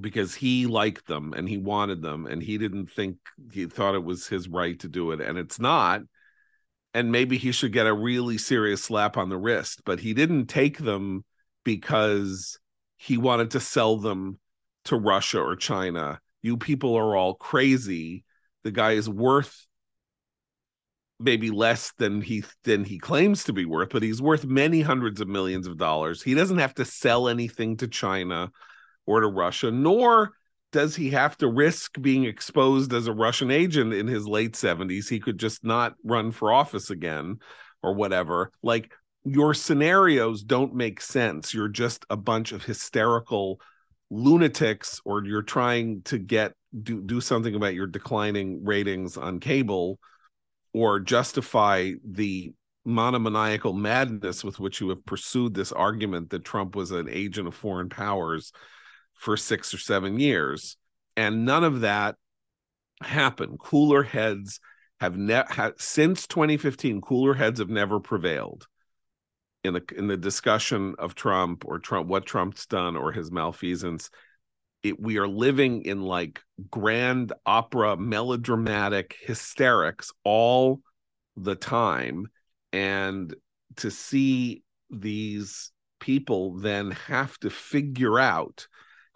[0.00, 3.16] because he liked them and he wanted them and he didn't think
[3.52, 6.02] he thought it was his right to do it and it's not.
[6.94, 10.46] And maybe he should get a really serious slap on the wrist but he didn't
[10.46, 11.24] take them
[11.64, 12.58] because
[12.96, 14.38] he wanted to sell them
[14.84, 16.20] to Russia or China.
[16.42, 18.24] You people are all crazy.
[18.64, 19.66] The guy is worth
[21.20, 25.20] maybe less than he than he claims to be worth but he's worth many hundreds
[25.20, 26.22] of millions of dollars.
[26.22, 28.50] He doesn't have to sell anything to China
[29.08, 30.32] or to Russia, nor
[30.70, 35.08] does he have to risk being exposed as a Russian agent in his late 70s.
[35.08, 37.38] He could just not run for office again
[37.82, 38.52] or whatever.
[38.62, 38.92] Like
[39.24, 41.54] your scenarios don't make sense.
[41.54, 43.62] You're just a bunch of hysterical
[44.10, 49.98] lunatics or you're trying to get do do something about your declining ratings on cable
[50.74, 52.52] or justify the
[52.84, 57.54] monomaniacal madness with which you have pursued this argument that Trump was an agent of
[57.54, 58.52] foreign powers
[59.18, 60.76] for six or seven years.
[61.16, 62.14] And none of that
[63.02, 63.58] happened.
[63.58, 64.60] Cooler heads
[65.00, 68.66] have never since 2015, cooler heads have never prevailed
[69.64, 74.10] in the in the discussion of Trump or Trump what Trump's done or his malfeasance.
[74.84, 80.80] It, we are living in like grand opera melodramatic hysterics all
[81.36, 82.28] the time
[82.72, 83.34] and
[83.76, 88.68] to see these people then have to figure out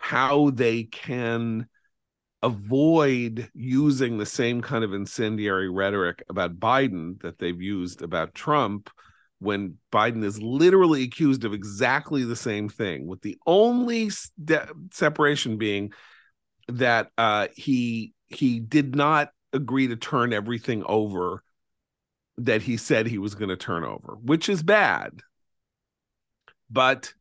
[0.02, 1.68] how they can
[2.42, 8.90] avoid using the same kind of incendiary rhetoric about Biden that they've used about Trump
[9.38, 14.10] when Biden is literally accused of exactly the same thing, with the only
[14.44, 15.92] de- separation being
[16.66, 21.44] that uh, he he did not agree to turn everything over
[22.38, 25.20] that he said he was going to turn over, which is bad.
[26.68, 27.14] But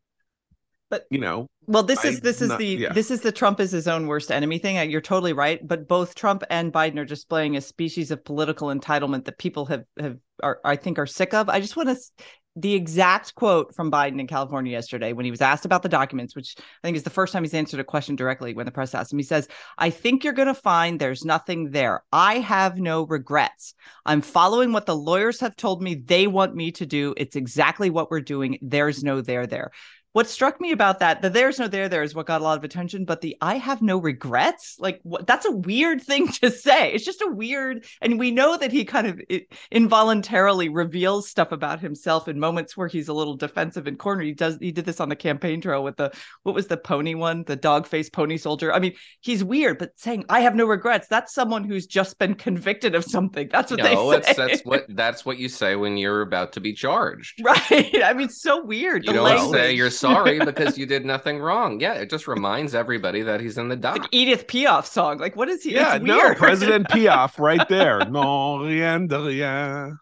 [0.91, 2.93] but you know well this is this is not, the yeah.
[2.93, 5.87] this is the trump is his own worst enemy thing uh, you're totally right but
[5.87, 10.17] both trump and biden are displaying a species of political entitlement that people have have
[10.43, 11.95] are i think are sick of i just want to
[12.57, 16.35] the exact quote from Biden in California yesterday when he was asked about the documents,
[16.35, 18.93] which I think is the first time he's answered a question directly when the press
[18.93, 19.19] asked him.
[19.19, 22.03] He says, I think you're going to find there's nothing there.
[22.11, 23.73] I have no regrets.
[24.05, 27.13] I'm following what the lawyers have told me they want me to do.
[27.15, 28.57] It's exactly what we're doing.
[28.61, 29.71] There's no there there
[30.13, 32.57] what struck me about that the there's no there there is what got a lot
[32.57, 36.51] of attention but the i have no regrets like what, that's a weird thing to
[36.51, 36.91] say.
[36.91, 39.21] It's just a weird and we know that he kind of
[39.71, 44.25] involuntarily reveals stuff about himself in moments where he's a little defensive and cornered.
[44.25, 46.11] He does he did this on the campaign trail with the
[46.43, 47.43] what was the pony one?
[47.43, 48.73] The dog face pony soldier.
[48.73, 52.35] I mean he's weird but saying i have no regrets that's someone who's just been
[52.35, 53.49] convicted of something.
[53.51, 54.33] That's what no, they say.
[54.33, 57.41] that's what that's what you say when you're about to be charged.
[57.43, 58.01] Right.
[58.03, 59.59] I mean so weird you the don't language.
[59.59, 61.79] say you're sorry because you did nothing wrong.
[61.79, 63.99] Yeah, it just reminds everybody that he's in the dock.
[63.99, 65.19] Like Edith Piaf song.
[65.19, 65.73] Like, what is he?
[65.73, 66.37] Yeah, it's no, weird.
[66.37, 68.05] President Piaf right there.
[68.05, 69.99] No, rien de rien.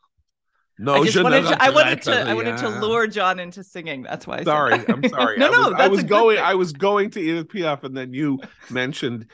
[0.81, 4.03] No, I just wanted to, I wanted to I wanted to lure John into singing.
[4.03, 4.35] That's why.
[4.35, 4.89] I said Sorry, that.
[4.89, 5.37] I'm sorry.
[5.39, 6.37] no, I was, no, I that's was going.
[6.37, 6.45] thing.
[6.45, 9.25] I was going to Edith Piaf, and then you mentioned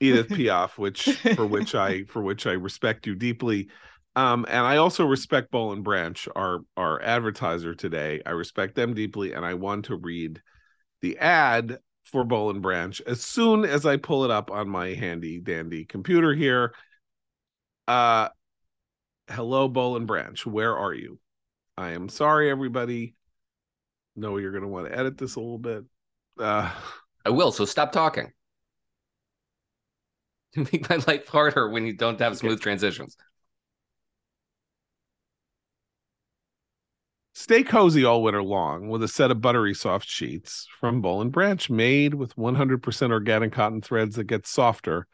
[0.00, 1.04] Edith Piaf, which
[1.36, 3.68] for which I for which I respect you deeply.
[4.16, 8.22] Um, and I also respect Boll and Branch, our our advertiser today.
[8.24, 10.40] I respect them deeply, and I want to read
[11.02, 14.94] the ad for Boll and Branch as soon as I pull it up on my
[14.94, 16.74] handy dandy computer here.
[17.86, 18.30] Uh,
[19.28, 20.46] hello, Boll and Branch.
[20.46, 21.20] Where are you?
[21.76, 23.14] I am sorry, everybody.
[24.16, 25.84] No, you're going to want to edit this a little bit.
[26.38, 26.72] Uh,
[27.26, 27.52] I will.
[27.52, 28.32] So stop talking.
[30.54, 33.14] You make my life harder when you don't have smooth transitions.
[37.38, 41.30] Stay cozy all winter long with a set of buttery soft sheets from Boll and
[41.30, 45.06] Branch made with 100% organic cotton threads that get softer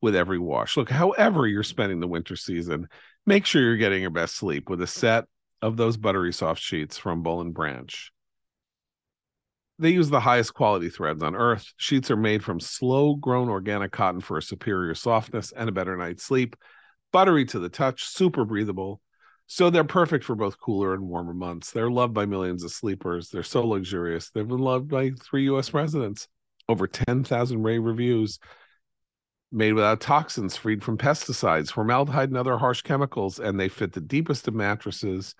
[0.00, 0.78] with every wash.
[0.78, 2.88] Look, however you're spending the winter season,
[3.26, 5.26] make sure you're getting your best sleep with a set
[5.60, 8.10] of those buttery soft sheets from Boll and Branch.
[9.78, 11.74] They use the highest quality threads on earth.
[11.76, 15.94] Sheets are made from slow grown organic cotton for a superior softness and a better
[15.94, 16.56] night's sleep.
[17.12, 19.02] Buttery to the touch, super breathable.
[19.46, 21.70] So they're perfect for both cooler and warmer months.
[21.70, 23.28] They're loved by millions of sleepers.
[23.28, 24.30] They're so luxurious.
[24.30, 26.28] They've been loved by three US residents.
[26.68, 28.40] Over 10,000 rave reviews.
[29.52, 33.38] Made without toxins, freed from pesticides, formaldehyde, and other harsh chemicals.
[33.38, 35.36] And they fit the deepest of mattresses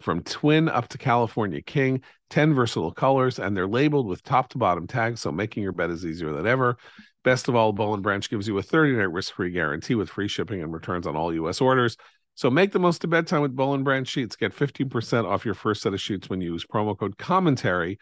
[0.00, 4.58] from twin up to California King, 10 versatile colors, and they're labeled with top to
[4.58, 6.76] bottom tags, so making your bed is easier than ever.
[7.24, 10.10] Best of all, Boll and Branch gives you a 30 night risk free guarantee with
[10.10, 11.60] free shipping and returns on all U.S.
[11.60, 11.96] orders.
[12.36, 14.36] So make the most of bedtime with Boll and Branch sheets.
[14.36, 17.98] Get 15% off your first set of sheets when you use promo code commentary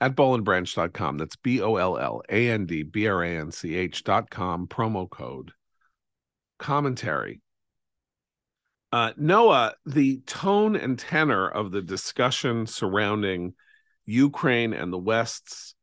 [0.00, 1.16] at bollandbranch.com.
[1.16, 5.10] That's B O L L A N D B R A N C H.com, promo
[5.10, 5.52] code
[6.58, 7.40] commentary.
[8.92, 13.54] Uh, Noah, the tone and tenor of the discussion surrounding
[14.04, 15.74] Ukraine and the West's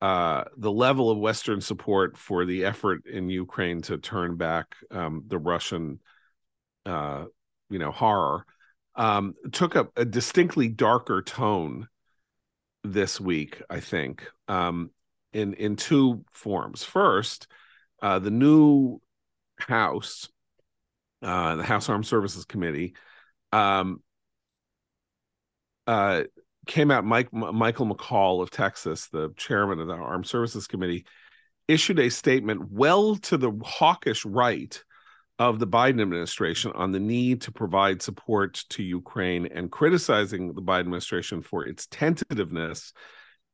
[0.00, 5.24] uh, the level of Western support for the effort in Ukraine to turn back um,
[5.28, 5.98] the Russian,
[6.86, 7.24] uh,
[7.70, 8.44] you know, horror
[8.94, 11.88] um, took a, a distinctly darker tone
[12.82, 13.62] this week.
[13.68, 14.90] I think um,
[15.32, 16.84] in in two forms.
[16.84, 17.48] First,
[18.02, 19.00] uh, the new
[19.58, 20.28] House
[21.24, 22.94] uh, the House Armed Services Committee,
[23.52, 24.02] um,
[25.86, 26.24] uh,
[26.66, 27.04] came out.
[27.04, 31.06] Mike M- Michael McCaul of Texas, the chairman of the Armed Services Committee,
[31.66, 34.82] issued a statement well to the hawkish right
[35.38, 40.62] of the Biden administration on the need to provide support to Ukraine and criticizing the
[40.62, 42.92] Biden administration for its tentativeness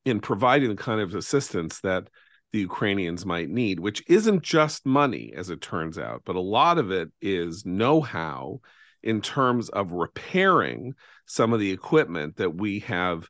[0.04, 2.08] in providing the kind of assistance that
[2.52, 6.78] the Ukrainians might need, which isn't just money, as it turns out, but a lot
[6.78, 8.60] of it is know how
[9.02, 10.94] in terms of repairing
[11.26, 13.28] some of the equipment that we have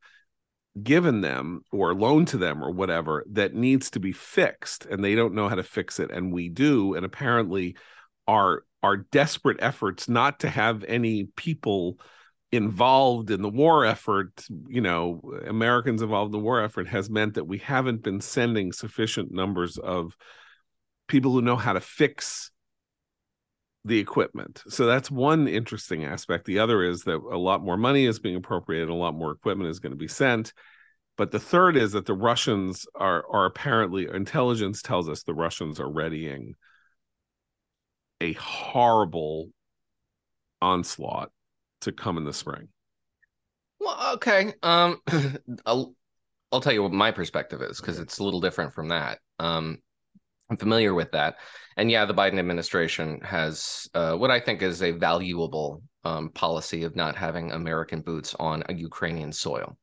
[0.83, 5.15] given them or loaned to them or whatever that needs to be fixed and they
[5.15, 7.77] don't know how to fix it and we do and apparently
[8.31, 11.99] our our desperate efforts not to have any people
[12.53, 17.35] involved in the war effort, you know, Americans involved in the war effort has meant
[17.35, 20.17] that we haven't been sending sufficient numbers of
[21.09, 22.51] people who know how to fix
[23.85, 24.63] the equipment.
[24.69, 26.45] So that's one interesting aspect.
[26.45, 29.71] The other is that a lot more money is being appropriated, a lot more equipment
[29.71, 30.53] is going to be sent.
[31.17, 35.79] But the third is that the Russians are are apparently intelligence tells us the Russians
[35.79, 36.55] are readying
[38.21, 39.51] a horrible
[40.61, 41.31] onslaught
[41.83, 42.69] to come in the spring.
[43.79, 44.53] Well, okay.
[44.63, 45.01] Um,
[45.67, 45.95] I'll
[46.53, 49.21] I'll tell you what my perspective is because it's a little different from that.
[49.39, 49.79] Um,
[50.51, 51.37] I'm familiar with that,
[51.77, 56.83] and yeah, the Biden administration has uh, what I think is a valuable um, policy
[56.83, 59.77] of not having American boots on a Ukrainian soil.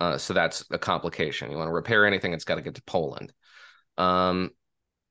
[0.00, 1.50] Uh, so that's a complication.
[1.50, 3.32] You want to repair anything, it's got to get to Poland.
[3.98, 4.50] Um,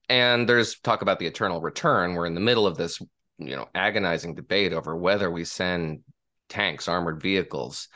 [0.10, 2.14] and there's talk about the eternal return.
[2.14, 3.00] We're in the middle of this,
[3.38, 6.02] you know, agonizing debate over whether we send
[6.50, 7.88] tanks, armored vehicles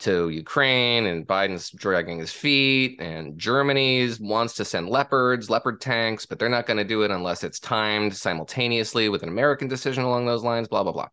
[0.00, 6.26] to Ukraine, and Biden's dragging his feet, and Germany's wants to send leopards, leopard tanks,
[6.26, 10.02] but they're not going to do it unless it's timed simultaneously with an American decision
[10.02, 11.08] along those lines, blah, blah, blah.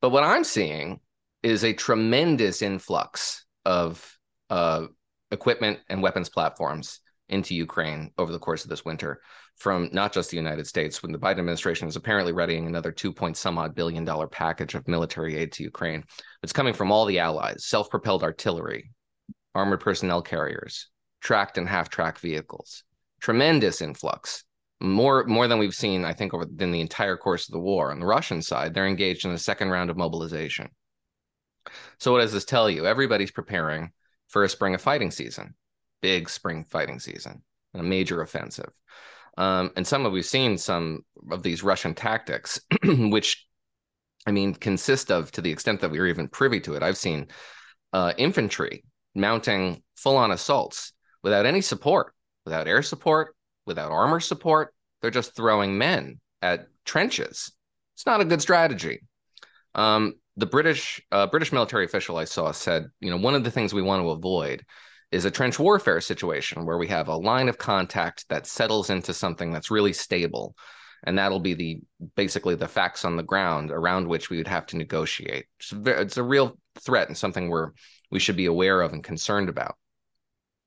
[0.00, 1.00] But what I'm seeing
[1.42, 4.18] is a tremendous influx of
[4.50, 4.86] uh,
[5.30, 7.00] equipment and weapons platforms
[7.32, 9.20] into Ukraine over the course of this winter
[9.56, 13.12] from not just the United States, when the Biden administration is apparently readying another two
[13.12, 16.04] point some odd billion dollar package of military aid to Ukraine.
[16.42, 18.90] It's coming from all the allies, self propelled artillery,
[19.54, 20.88] armored personnel carriers,
[21.20, 22.84] tracked and half track vehicles,
[23.20, 24.44] tremendous influx.
[24.80, 27.92] More, more than we've seen, I think, over in the entire course of the war.
[27.92, 30.70] On the Russian side, they're engaged in a second round of mobilization.
[32.00, 32.84] So, what does this tell you?
[32.84, 33.92] Everybody's preparing
[34.26, 35.54] for a spring of fighting season,
[36.02, 37.42] big spring fighting season,
[37.74, 38.70] a major offensive.
[39.38, 43.46] Um, and some of we've seen some of these Russian tactics, which
[44.26, 46.82] I mean consist of to the extent that we are even privy to it.
[46.82, 47.28] I've seen
[47.92, 48.84] uh, infantry
[49.14, 50.92] mounting full-on assaults
[51.22, 53.34] without any support, without air support,
[53.66, 54.74] without armor support.
[55.00, 57.52] They're just throwing men at trenches.
[57.94, 59.00] It's not a good strategy.
[59.74, 63.50] Um, the British uh, British military official I saw said, you know, one of the
[63.50, 64.64] things we want to avoid
[65.12, 69.12] is a trench warfare situation where we have a line of contact that settles into
[69.12, 70.56] something that's really stable,
[71.04, 71.80] and that'll be the
[72.16, 75.44] basically the facts on the ground around which we would have to negotiate.
[75.60, 77.72] It's a, it's a real threat and something we're
[78.10, 79.76] we should be aware of and concerned about.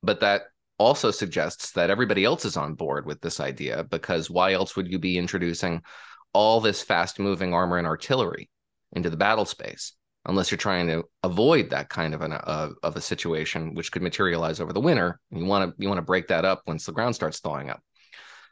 [0.03, 0.43] But that
[0.77, 4.91] also suggests that everybody else is on board with this idea because why else would
[4.91, 5.81] you be introducing
[6.33, 8.49] all this fast moving armor and artillery
[8.91, 9.93] into the battle space
[10.25, 14.59] unless you're trying to avoid that kind of an of a situation which could materialize
[14.59, 16.91] over the winter and you want to you want to break that up once the
[16.91, 17.81] ground starts thawing up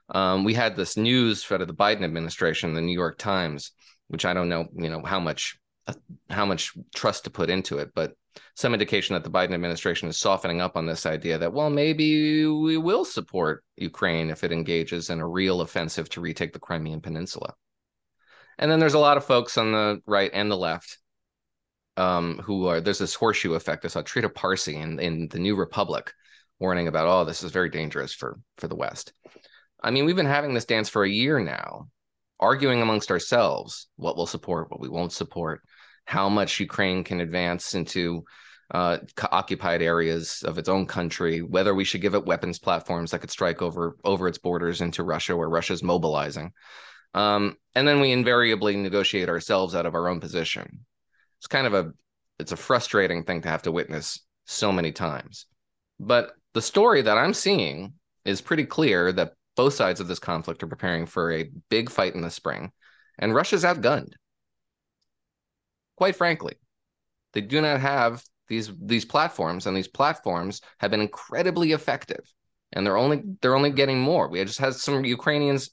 [0.09, 3.71] um, we had this news out of the biden administration the new york times
[4.07, 5.57] which i don't know you know how much
[5.88, 5.93] uh,
[6.30, 8.13] how much trust to put into it but
[8.55, 12.45] some indication that the Biden administration is softening up on this idea that, well, maybe
[12.45, 17.01] we will support Ukraine if it engages in a real offensive to retake the Crimean
[17.01, 17.53] Peninsula.
[18.57, 20.97] And then there's a lot of folks on the right and the left
[21.98, 23.86] um, who are there's this horseshoe effect.
[23.86, 26.14] I saw Trita Parsi in, in the New Republic
[26.60, 29.14] warning about, oh, this is very dangerous for for the West.
[29.82, 31.89] I mean, we've been having this dance for a year now,
[32.39, 35.62] arguing amongst ourselves what we'll support, what we won't support
[36.06, 38.24] how much Ukraine can advance into
[38.72, 38.98] uh,
[39.32, 43.32] occupied areas of its own country, whether we should give it weapons platforms that could
[43.32, 46.52] strike over over its borders into Russia, where Russia's mobilizing,
[47.14, 50.86] um, and then we invariably negotiate ourselves out of our own position.
[51.44, 51.91] It's kind of a
[52.39, 55.46] it's a frustrating thing to have to witness so many times.
[56.00, 60.64] But the story that I'm seeing is pretty clear that both sides of this conflict
[60.64, 62.72] are preparing for a big fight in the spring,
[63.20, 64.14] and Russia's outgunned
[65.98, 66.56] quite frankly.
[67.34, 72.24] They do not have these these platforms, and these platforms have been incredibly effective.
[72.72, 74.30] And they're only they're only getting more.
[74.30, 75.72] We just had some Ukrainians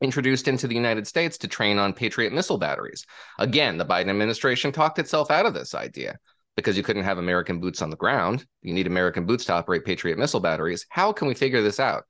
[0.00, 3.04] introduced into the United States to train on Patriot missile batteries.
[3.38, 6.18] Again, the Biden administration talked itself out of this idea
[6.56, 8.44] because you couldn't have American boots on the ground.
[8.62, 10.86] You need American boots to operate Patriot missile batteries.
[10.88, 12.04] How can we figure this out?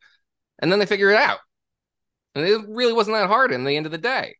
[0.61, 1.39] And then they figure it out.
[2.35, 4.37] And it really wasn't that hard in the end of the day.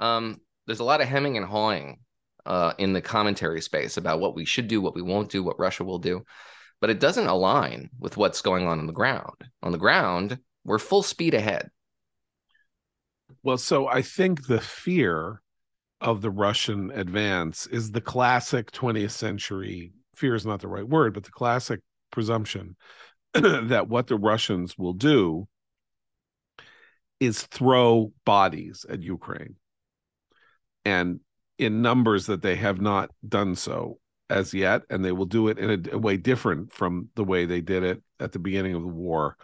[0.00, 2.00] Um, there's a lot of hemming and hawing
[2.46, 5.58] uh, in the commentary space about what we should do, what we won't do, what
[5.58, 6.24] Russia will do.
[6.80, 9.44] But it doesn't align with what's going on on the ground.
[9.62, 11.70] On the ground, we're full speed ahead.
[13.42, 15.40] Well, so I think the fear
[16.00, 21.14] of the Russian advance is the classic 20th century fear is not the right word,
[21.14, 21.80] but the classic
[22.10, 22.76] presumption
[23.34, 25.48] that what the Russians will do
[27.18, 29.56] is throw bodies at Ukraine.
[30.84, 31.20] And
[31.58, 35.58] in numbers that they have not done so as yet, and they will do it
[35.58, 38.82] in a, a way different from the way they did it at the beginning of
[38.82, 39.36] the war.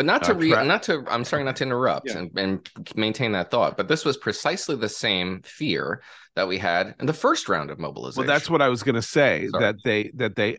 [0.00, 2.20] But not to uh, re- not to I'm sorry not to interrupt yeah.
[2.20, 6.00] and, and maintain that thought, but this was precisely the same fear
[6.36, 8.26] that we had in the first round of mobilization.
[8.26, 9.62] Well, that's what I was going to say sorry.
[9.62, 10.56] that they that they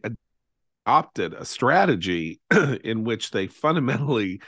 [0.85, 2.39] adopted a strategy
[2.83, 4.41] in which they fundamentally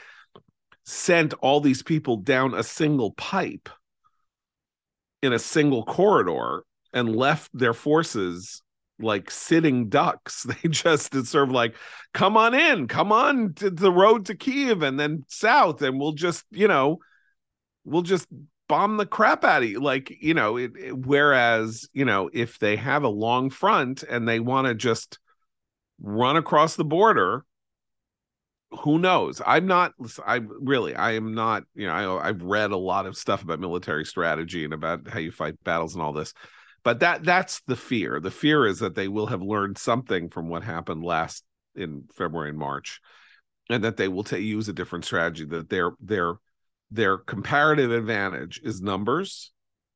[0.84, 3.68] sent all these people down a single pipe
[5.24, 8.62] in a single corridor and left their forces
[8.98, 10.46] like sitting ducks.
[10.62, 11.74] They just it's sort of like,
[12.12, 16.12] come on in, come on to the road to Kiev and then south, and we'll
[16.12, 16.98] just, you know,
[17.84, 18.28] we'll just
[18.68, 19.80] bomb the crap out of you.
[19.80, 24.28] Like, you know, it, it, whereas, you know, if they have a long front and
[24.28, 25.18] they want to just
[26.00, 27.44] run across the border,
[28.80, 29.92] who knows i'm not
[30.26, 33.60] i really i am not you know I, i've read a lot of stuff about
[33.60, 36.34] military strategy and about how you fight battles and all this
[36.84, 40.48] but that that's the fear the fear is that they will have learned something from
[40.48, 43.00] what happened last in february and march
[43.70, 46.34] and that they will t- use a different strategy that their their
[46.90, 49.52] their comparative advantage is numbers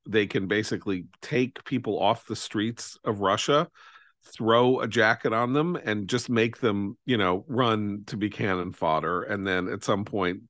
[0.08, 3.68] they can basically take people off the streets of russia
[4.24, 8.72] throw a jacket on them and just make them, you know, run to be cannon
[8.72, 9.22] fodder.
[9.22, 10.42] And then at some point,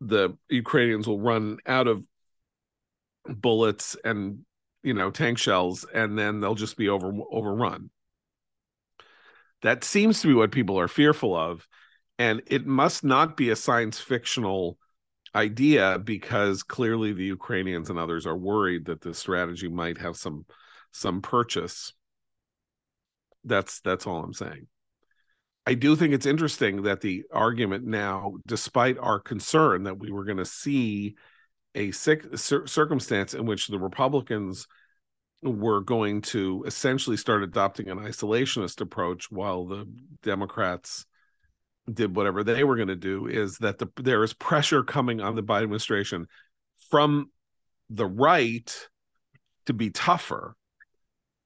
[0.00, 2.04] the Ukrainians will run out of
[3.26, 4.44] bullets and
[4.84, 7.90] you know tank shells, and then they'll just be over overrun.
[9.62, 11.66] That seems to be what people are fearful of.
[12.18, 14.78] And it must not be a science fictional
[15.34, 20.46] idea because clearly the Ukrainians and others are worried that this strategy might have some
[20.92, 21.92] some purchase.
[23.42, 24.68] That's that's all I'm saying.
[25.66, 30.24] I do think it's interesting that the argument now, despite our concern that we were
[30.24, 31.16] going to see
[31.74, 34.66] a cir- circumstance in which the Republicans
[35.42, 39.86] were going to essentially start adopting an isolationist approach while the
[40.22, 41.04] Democrats
[41.92, 45.36] did whatever they were going to do is that the, there is pressure coming on
[45.36, 46.26] the Biden administration
[46.90, 47.30] from
[47.90, 48.88] the right
[49.66, 50.56] to be tougher.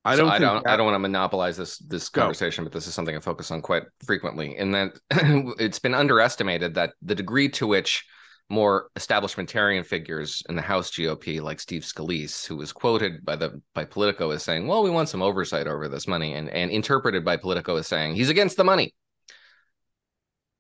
[0.05, 0.29] I don't.
[0.29, 0.65] So I don't.
[0.65, 0.73] That...
[0.73, 3.61] I don't want to monopolize this this conversation, but this is something I focus on
[3.61, 4.57] quite frequently.
[4.57, 4.93] And then
[5.59, 8.05] it's been underestimated that the degree to which
[8.51, 13.61] more establishmentarian figures in the House GOP, like Steve Scalise, who was quoted by the
[13.75, 17.25] by Politico as saying, "Well, we want some oversight over this money," and and interpreted
[17.25, 18.95] by Politico as saying he's against the money.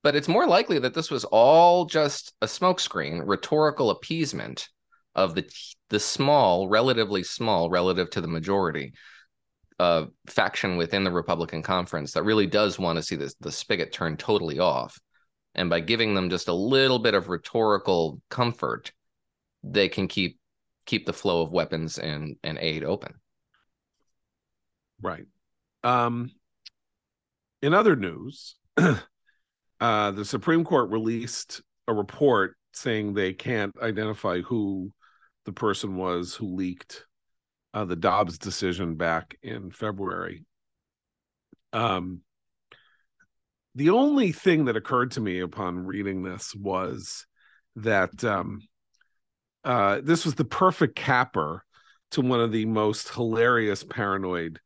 [0.03, 4.69] But it's more likely that this was all just a smokescreen, rhetorical appeasement
[5.15, 5.49] of the
[5.89, 8.93] the small, relatively small, relative to the majority,
[9.79, 13.93] uh, faction within the Republican conference that really does want to see this the spigot
[13.93, 14.99] turned totally off
[15.55, 18.93] and by giving them just a little bit of rhetorical comfort
[19.63, 20.39] they can keep
[20.87, 23.15] keep the flow of weapons and and aid open
[25.03, 25.27] right
[25.85, 26.31] um
[27.63, 34.93] in other news uh the supreme court released a report saying they can't identify who
[35.45, 37.05] the person was who leaked
[37.75, 40.45] uh, the Dobbs decision back in February.
[41.73, 42.23] Um,
[43.79, 47.27] the only thing that occurred to me upon reading this was
[47.77, 48.61] that um,
[49.63, 51.65] uh, this was the perfect capper
[52.11, 54.59] to one of the most hilarious paranoid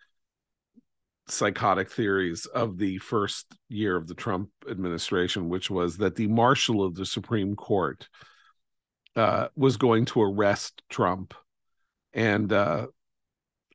[1.29, 6.83] psychotic theories of the first year of the Trump administration, which was that the marshal
[6.83, 8.09] of the Supreme Court
[9.15, 11.35] uh, was going to arrest Trump
[12.15, 12.87] and uh,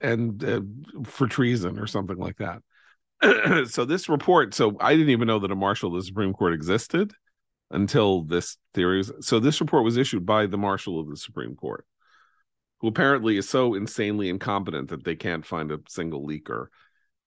[0.01, 0.61] and uh,
[1.03, 2.63] for treason or something like that.
[3.67, 6.53] so this report, so I didn't even know that a marshal of the Supreme Court
[6.53, 7.13] existed
[7.71, 8.97] until this theory.
[8.97, 11.85] Was, so this report was issued by the marshal of the Supreme Court,
[12.79, 16.67] who apparently is so insanely incompetent that they can't find a single leaker.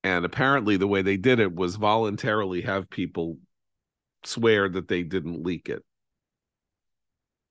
[0.02, 3.38] And apparently, the way they did it was voluntarily have people
[4.24, 5.84] swear that they didn't leak it.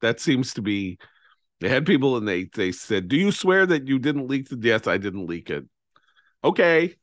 [0.01, 0.97] That seems to be.
[1.59, 4.57] They had people and they they said, "Do you swear that you didn't leak the?"
[4.61, 5.65] Yes, I didn't leak it.
[6.41, 6.95] Okay,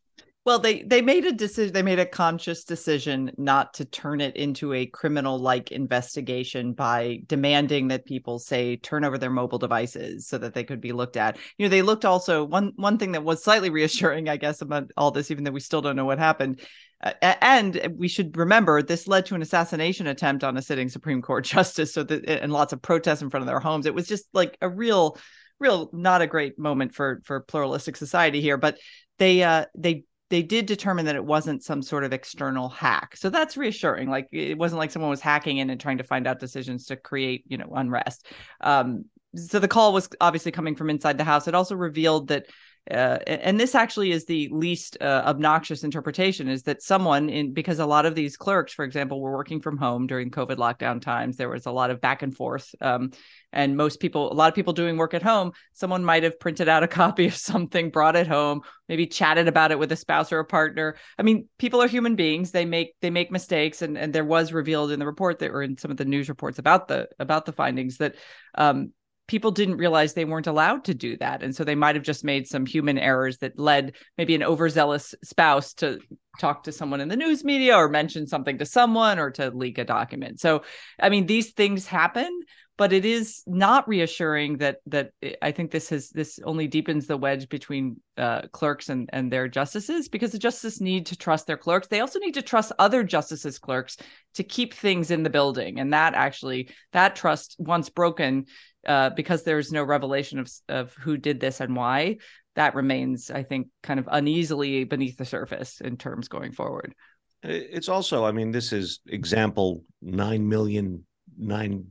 [0.46, 1.72] well, they they made a decision.
[1.72, 7.22] They made a conscious decision not to turn it into a criminal like investigation by
[7.26, 11.16] demanding that people say turn over their mobile devices so that they could be looked
[11.16, 11.36] at.
[11.58, 14.92] You know, they looked also one one thing that was slightly reassuring, I guess, about
[14.96, 16.60] all this, even though we still don't know what happened.
[17.02, 21.22] Uh, and we should remember this led to an assassination attempt on a sitting Supreme
[21.22, 21.92] Court justice.
[21.92, 23.84] So that and lots of protests in front of their homes.
[23.84, 25.18] It was just like a real,
[25.58, 28.56] real not a great moment for for pluralistic society here.
[28.56, 28.78] But
[29.18, 33.16] they uh they they did determine that it wasn't some sort of external hack.
[33.16, 34.10] So that's reassuring.
[34.10, 36.96] Like it wasn't like someone was hacking in and trying to find out decisions to
[36.96, 38.26] create, you know, unrest.
[38.60, 39.04] Um,
[39.36, 41.46] so the call was obviously coming from inside the house.
[41.46, 42.46] It also revealed that
[42.90, 47.78] uh, and this actually is the least uh, obnoxious interpretation is that someone in because
[47.78, 51.36] a lot of these clerks for example were working from home during covid lockdown times
[51.36, 53.10] there was a lot of back and forth um,
[53.52, 56.68] and most people a lot of people doing work at home someone might have printed
[56.68, 60.32] out a copy of something brought it home maybe chatted about it with a spouse
[60.32, 60.96] or a partner.
[61.18, 64.52] I mean people are human beings they make they make mistakes and and there was
[64.52, 67.46] revealed in the report that or in some of the news reports about the about
[67.46, 68.16] the findings that
[68.54, 68.92] um,
[69.26, 71.42] people didn't realize they weren't allowed to do that.
[71.42, 75.14] And so they might have just made some human errors that led maybe an overzealous
[75.22, 75.98] spouse to
[76.38, 79.78] talk to someone in the news media or mention something to someone or to leak
[79.78, 80.40] a document.
[80.40, 80.62] So
[81.00, 82.42] i mean these things happen
[82.78, 85.12] but it is not reassuring that that
[85.42, 89.48] i think this has this only deepens the wedge between uh, clerks and and their
[89.48, 91.88] justices because the justices need to trust their clerks.
[91.88, 93.96] They also need to trust other justices clerks
[94.34, 95.78] to keep things in the building.
[95.80, 98.46] And that actually that trust once broken
[98.86, 102.18] uh, because there's no revelation of of who did this and why,
[102.54, 106.94] that remains, I think, kind of uneasily beneath the surface in terms going forward.
[107.42, 111.04] It's also, I mean, this is example nine million
[111.38, 111.86] nine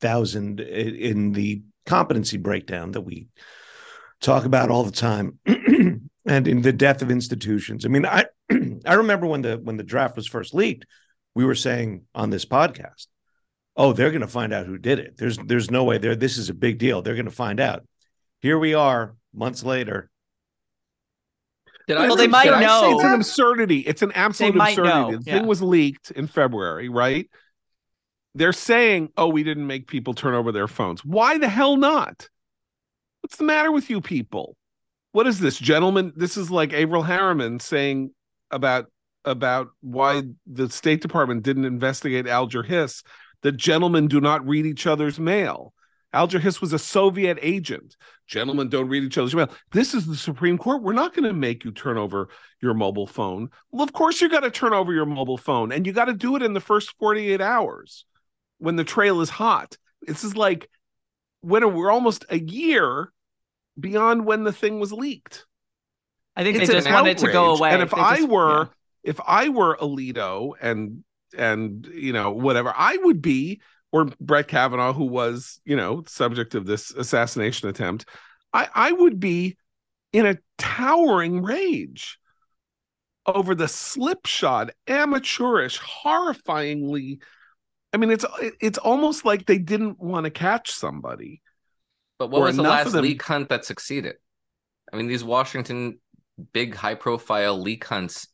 [0.00, 3.28] thousand in the competency breakdown that we
[4.20, 7.86] talk about all the time, and in the death of institutions.
[7.86, 8.26] I mean, I
[8.84, 10.86] I remember when the when the draft was first leaked,
[11.34, 13.06] we were saying on this podcast
[13.76, 15.16] oh, they're going to find out who did it.
[15.16, 16.16] There's there's no way there.
[16.16, 17.02] This is a big deal.
[17.02, 17.84] They're going to find out.
[18.40, 20.10] Here we are, months later.
[21.86, 22.14] Did I?
[22.14, 22.94] They might did I know.
[22.94, 23.80] It's an absurdity.
[23.80, 25.12] It's an absolute might absurdity.
[25.12, 25.38] know, The yeah.
[25.38, 27.28] thing was leaked in February, right?
[28.34, 32.28] They're saying, "Oh, we didn't make people turn over their phones." Why the hell not?
[33.20, 34.56] What's the matter with you people?
[35.12, 36.12] What is this, gentlemen?
[36.16, 38.10] This is like Averell Harriman saying
[38.50, 38.86] about
[39.24, 43.02] about why the State Department didn't investigate Alger Hiss.
[43.42, 45.72] The gentlemen do not read each other's mail.
[46.12, 47.96] Alger Hiss was a Soviet agent.
[48.26, 49.50] Gentlemen don't read each other's mail.
[49.72, 50.82] This is the Supreme Court.
[50.82, 52.28] We're not going to make you turn over
[52.62, 53.50] your mobile phone.
[53.70, 56.14] Well, of course, you got to turn over your mobile phone, and you got to
[56.14, 58.04] do it in the first 48 hours
[58.58, 59.76] when the trail is hot.
[60.02, 60.70] This is like
[61.42, 63.12] when we're almost a year
[63.78, 65.44] beyond when the thing was leaked.
[66.34, 67.58] I think It's they just it to go outrage.
[67.58, 67.70] away.
[67.72, 68.64] And if They I were, yeah.
[69.04, 71.04] if I were Alito and
[71.36, 73.60] and you know whatever, I would be,
[73.92, 78.06] or Brett Kavanaugh, who was you know subject of this assassination attempt,
[78.52, 79.56] I I would be
[80.12, 82.18] in a towering rage
[83.26, 87.20] over the slipshod, amateurish, horrifyingly.
[87.92, 88.24] I mean, it's
[88.60, 91.42] it's almost like they didn't want to catch somebody.
[92.18, 94.16] But what was the last them- leak hunt that succeeded?
[94.92, 95.98] I mean, these Washington
[96.52, 98.28] big high profile leak hunts,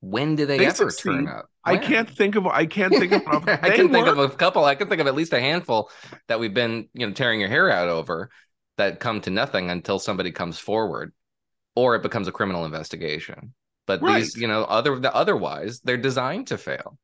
[0.00, 1.10] when do they, They ever succeed.
[1.10, 1.50] turn up?
[1.66, 4.64] I can't think of I can't think of I can think of a couple.
[4.64, 5.90] I can think of at least a handful
[6.28, 8.30] that we've been, you know, tearing your hair out over
[8.76, 11.12] that come to nothing until somebody comes forward
[11.74, 13.54] or it becomes a criminal investigation.
[13.86, 16.98] But these, you know, other otherwise they're designed to fail.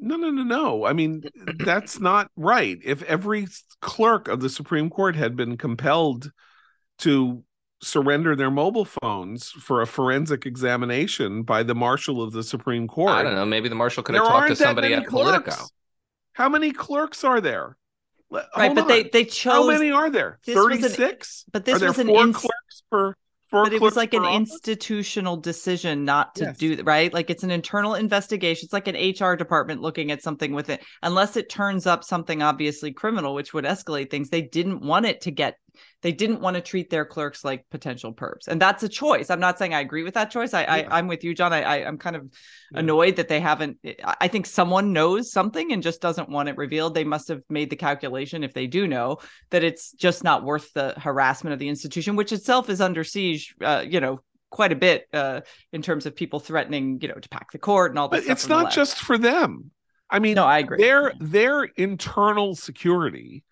[0.00, 0.84] No, no, no, no.
[0.84, 1.24] I mean,
[1.58, 2.78] that's not right.
[2.84, 3.48] If every
[3.80, 6.30] clerk of the Supreme Court had been compelled
[7.00, 7.42] to
[7.80, 13.10] surrender their mobile phones for a forensic examination by the marshal of the Supreme Court,
[13.12, 13.46] I don't know.
[13.46, 15.50] Maybe the marshal could there have talked to somebody at Politico.
[15.52, 15.70] clerks.
[16.32, 17.76] How many clerks are there?
[18.30, 19.10] Right, hold but they on.
[19.12, 19.52] they how chose.
[19.52, 20.38] How many are there?
[20.44, 21.44] this was an- Thirty-six.
[21.52, 23.14] but this are there was an four ins- clerks per.
[23.46, 24.50] Four but it was like an office?
[24.52, 26.58] institutional decision not to Yes.
[26.58, 30.52] do right like it's an internal investigation it's like an hr department looking at something
[30.52, 34.82] with it unless it turns up something obviously criminal which would escalate things they didn't
[34.82, 35.56] want it to get
[36.02, 39.40] they didn't want to treat their clerks like potential perps and that's a choice i'm
[39.40, 40.88] not saying i agree with that choice i, Yeah.
[40.90, 42.22] I i'm with you john I, I i'm kind of
[42.72, 42.80] Yeah.
[42.80, 46.94] annoyed that they haven't I- think someone knows something and just doesn't want it revealed
[46.94, 49.18] they must have made the calculation if they do know
[49.50, 53.54] that it's just not worth the harassment of the institution which itself is under siege
[53.62, 54.20] uh, you know
[54.50, 57.92] quite a bit uh, in terms of people threatening you know to pack the court
[57.92, 59.70] and all this But stuff it's not just for them.
[60.10, 63.44] I mean, no i agree their their internal security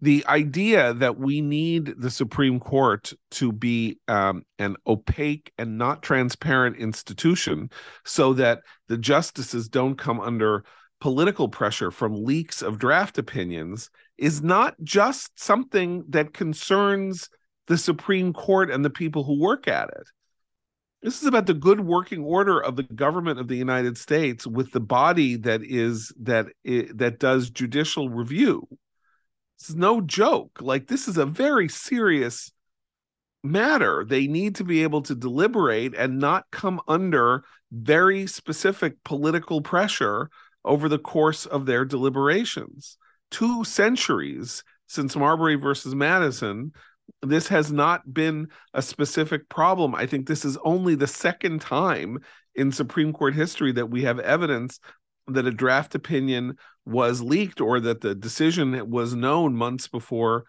[0.00, 6.02] the idea that we need the supreme court to be um, an opaque and not
[6.02, 7.70] transparent institution
[8.04, 10.64] so that the justices don't come under
[11.00, 17.28] political pressure from leaks of draft opinions is not just something that concerns
[17.66, 20.08] the supreme court and the people who work at it
[21.02, 24.72] this is about the good working order of the government of the United States with
[24.72, 28.66] the body that is that that does judicial review.
[29.60, 30.58] Is no joke.
[30.60, 32.52] Like this is a very serious
[33.42, 34.04] matter.
[34.04, 40.30] They need to be able to deliberate and not come under very specific political pressure
[40.64, 42.98] over the course of their deliberations.
[43.30, 46.72] Two centuries since Marbury versus Madison,
[47.22, 49.94] this has not been a specific problem.
[49.94, 52.18] I think this is only the second time
[52.54, 54.80] in Supreme Court history that we have evidence
[55.28, 60.44] that a draft opinion was leaked or that the decision was known months before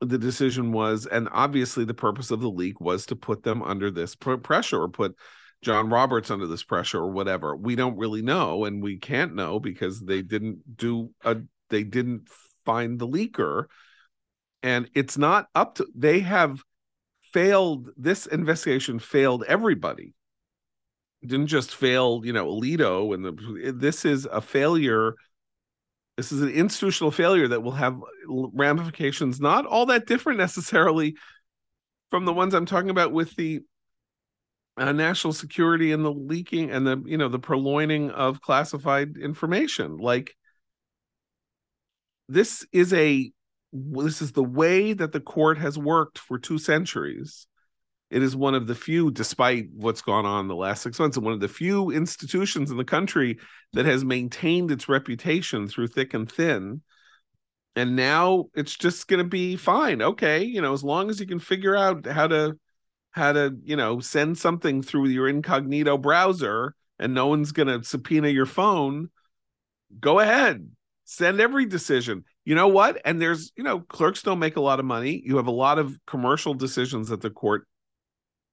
[0.00, 1.06] the decision was.
[1.06, 4.82] And obviously, the purpose of the leak was to put them under this pr- pressure
[4.82, 5.16] or put
[5.62, 7.56] John Roberts under this pressure or whatever.
[7.56, 11.36] We don't really know, and we can't know because they didn't do a
[11.70, 12.28] they didn't
[12.64, 13.66] find the leaker
[14.64, 16.62] and it's not up to they have
[17.32, 20.14] failed this investigation failed everybody
[21.26, 25.14] didn't just fail you know alito and the this is a failure
[26.16, 27.98] this is an institutional failure that will have
[28.28, 31.14] ramifications not all that different necessarily
[32.10, 33.60] from the ones i'm talking about with the
[34.76, 39.98] uh, national security and the leaking and the you know the purloining of classified information
[39.98, 40.34] like
[42.28, 43.30] this is a
[43.72, 47.46] this is the way that the court has worked for two centuries.
[48.14, 51.16] It is one of the few, despite what's gone on in the last six months,
[51.16, 53.40] and one of the few institutions in the country
[53.72, 56.82] that has maintained its reputation through thick and thin.
[57.74, 60.00] And now it's just going to be fine.
[60.00, 62.56] Okay, you know, as long as you can figure out how to
[63.10, 67.82] how to, you know, send something through your incognito browser and no one's going to
[67.82, 69.08] subpoena your phone,
[69.98, 70.70] go ahead.
[71.02, 74.78] Send every decision you know what and there's you know clerks don't make a lot
[74.78, 77.66] of money you have a lot of commercial decisions that the court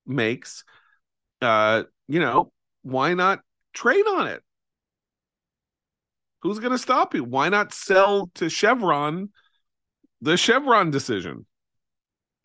[0.05, 0.63] makes,
[1.41, 2.51] uh, you know,
[2.83, 3.39] why not
[3.73, 4.41] trade on it?
[6.41, 7.23] Who's going to stop you?
[7.23, 9.29] Why not sell to Chevron
[10.21, 11.45] the Chevron decision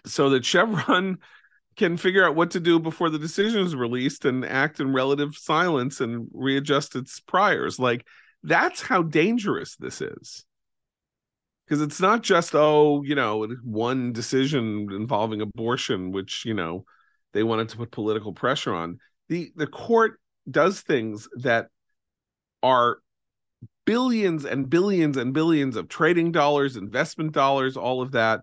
[0.06, 1.18] so that Chevron
[1.76, 5.36] can figure out what to do before the decision is released and act in relative
[5.36, 7.78] silence and readjust its priors.
[7.78, 8.06] Like
[8.42, 10.44] that's how dangerous this is.
[11.66, 16.84] Because it's not just, oh, you know, one decision involving abortion, which, you know,
[17.36, 18.98] they wanted to put political pressure on.
[19.28, 20.18] The the court
[20.50, 21.68] does things that
[22.62, 22.98] are
[23.84, 28.40] billions and billions and billions of trading dollars, investment dollars, all of that.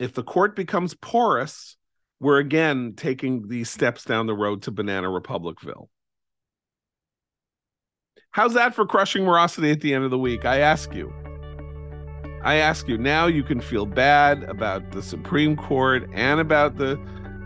[0.00, 1.76] If the court becomes porous,
[2.18, 5.88] we're again taking these steps down the road to Banana Republicville.
[8.32, 10.44] How's that for crushing morosity at the end of the week?
[10.44, 11.12] I ask you.
[12.42, 12.98] I ask you.
[12.98, 16.98] Now you can feel bad about the Supreme Court and about the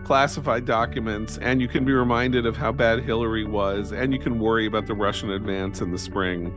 [0.07, 4.39] classified documents, and you can be reminded of how bad Hillary was, and you can
[4.39, 6.55] worry about the Russian advance in the spring.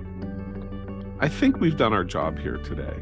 [1.20, 2.93] I think we've done our job here today.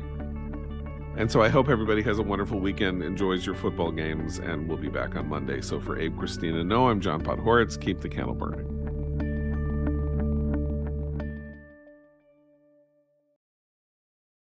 [1.18, 4.78] And so I hope everybody has a wonderful weekend, enjoys your football games, and we'll
[4.78, 5.60] be back on Monday.
[5.60, 7.78] So for Abe, Christine, Noah, I'm John Podhoretz.
[7.78, 8.77] Keep the candle burning.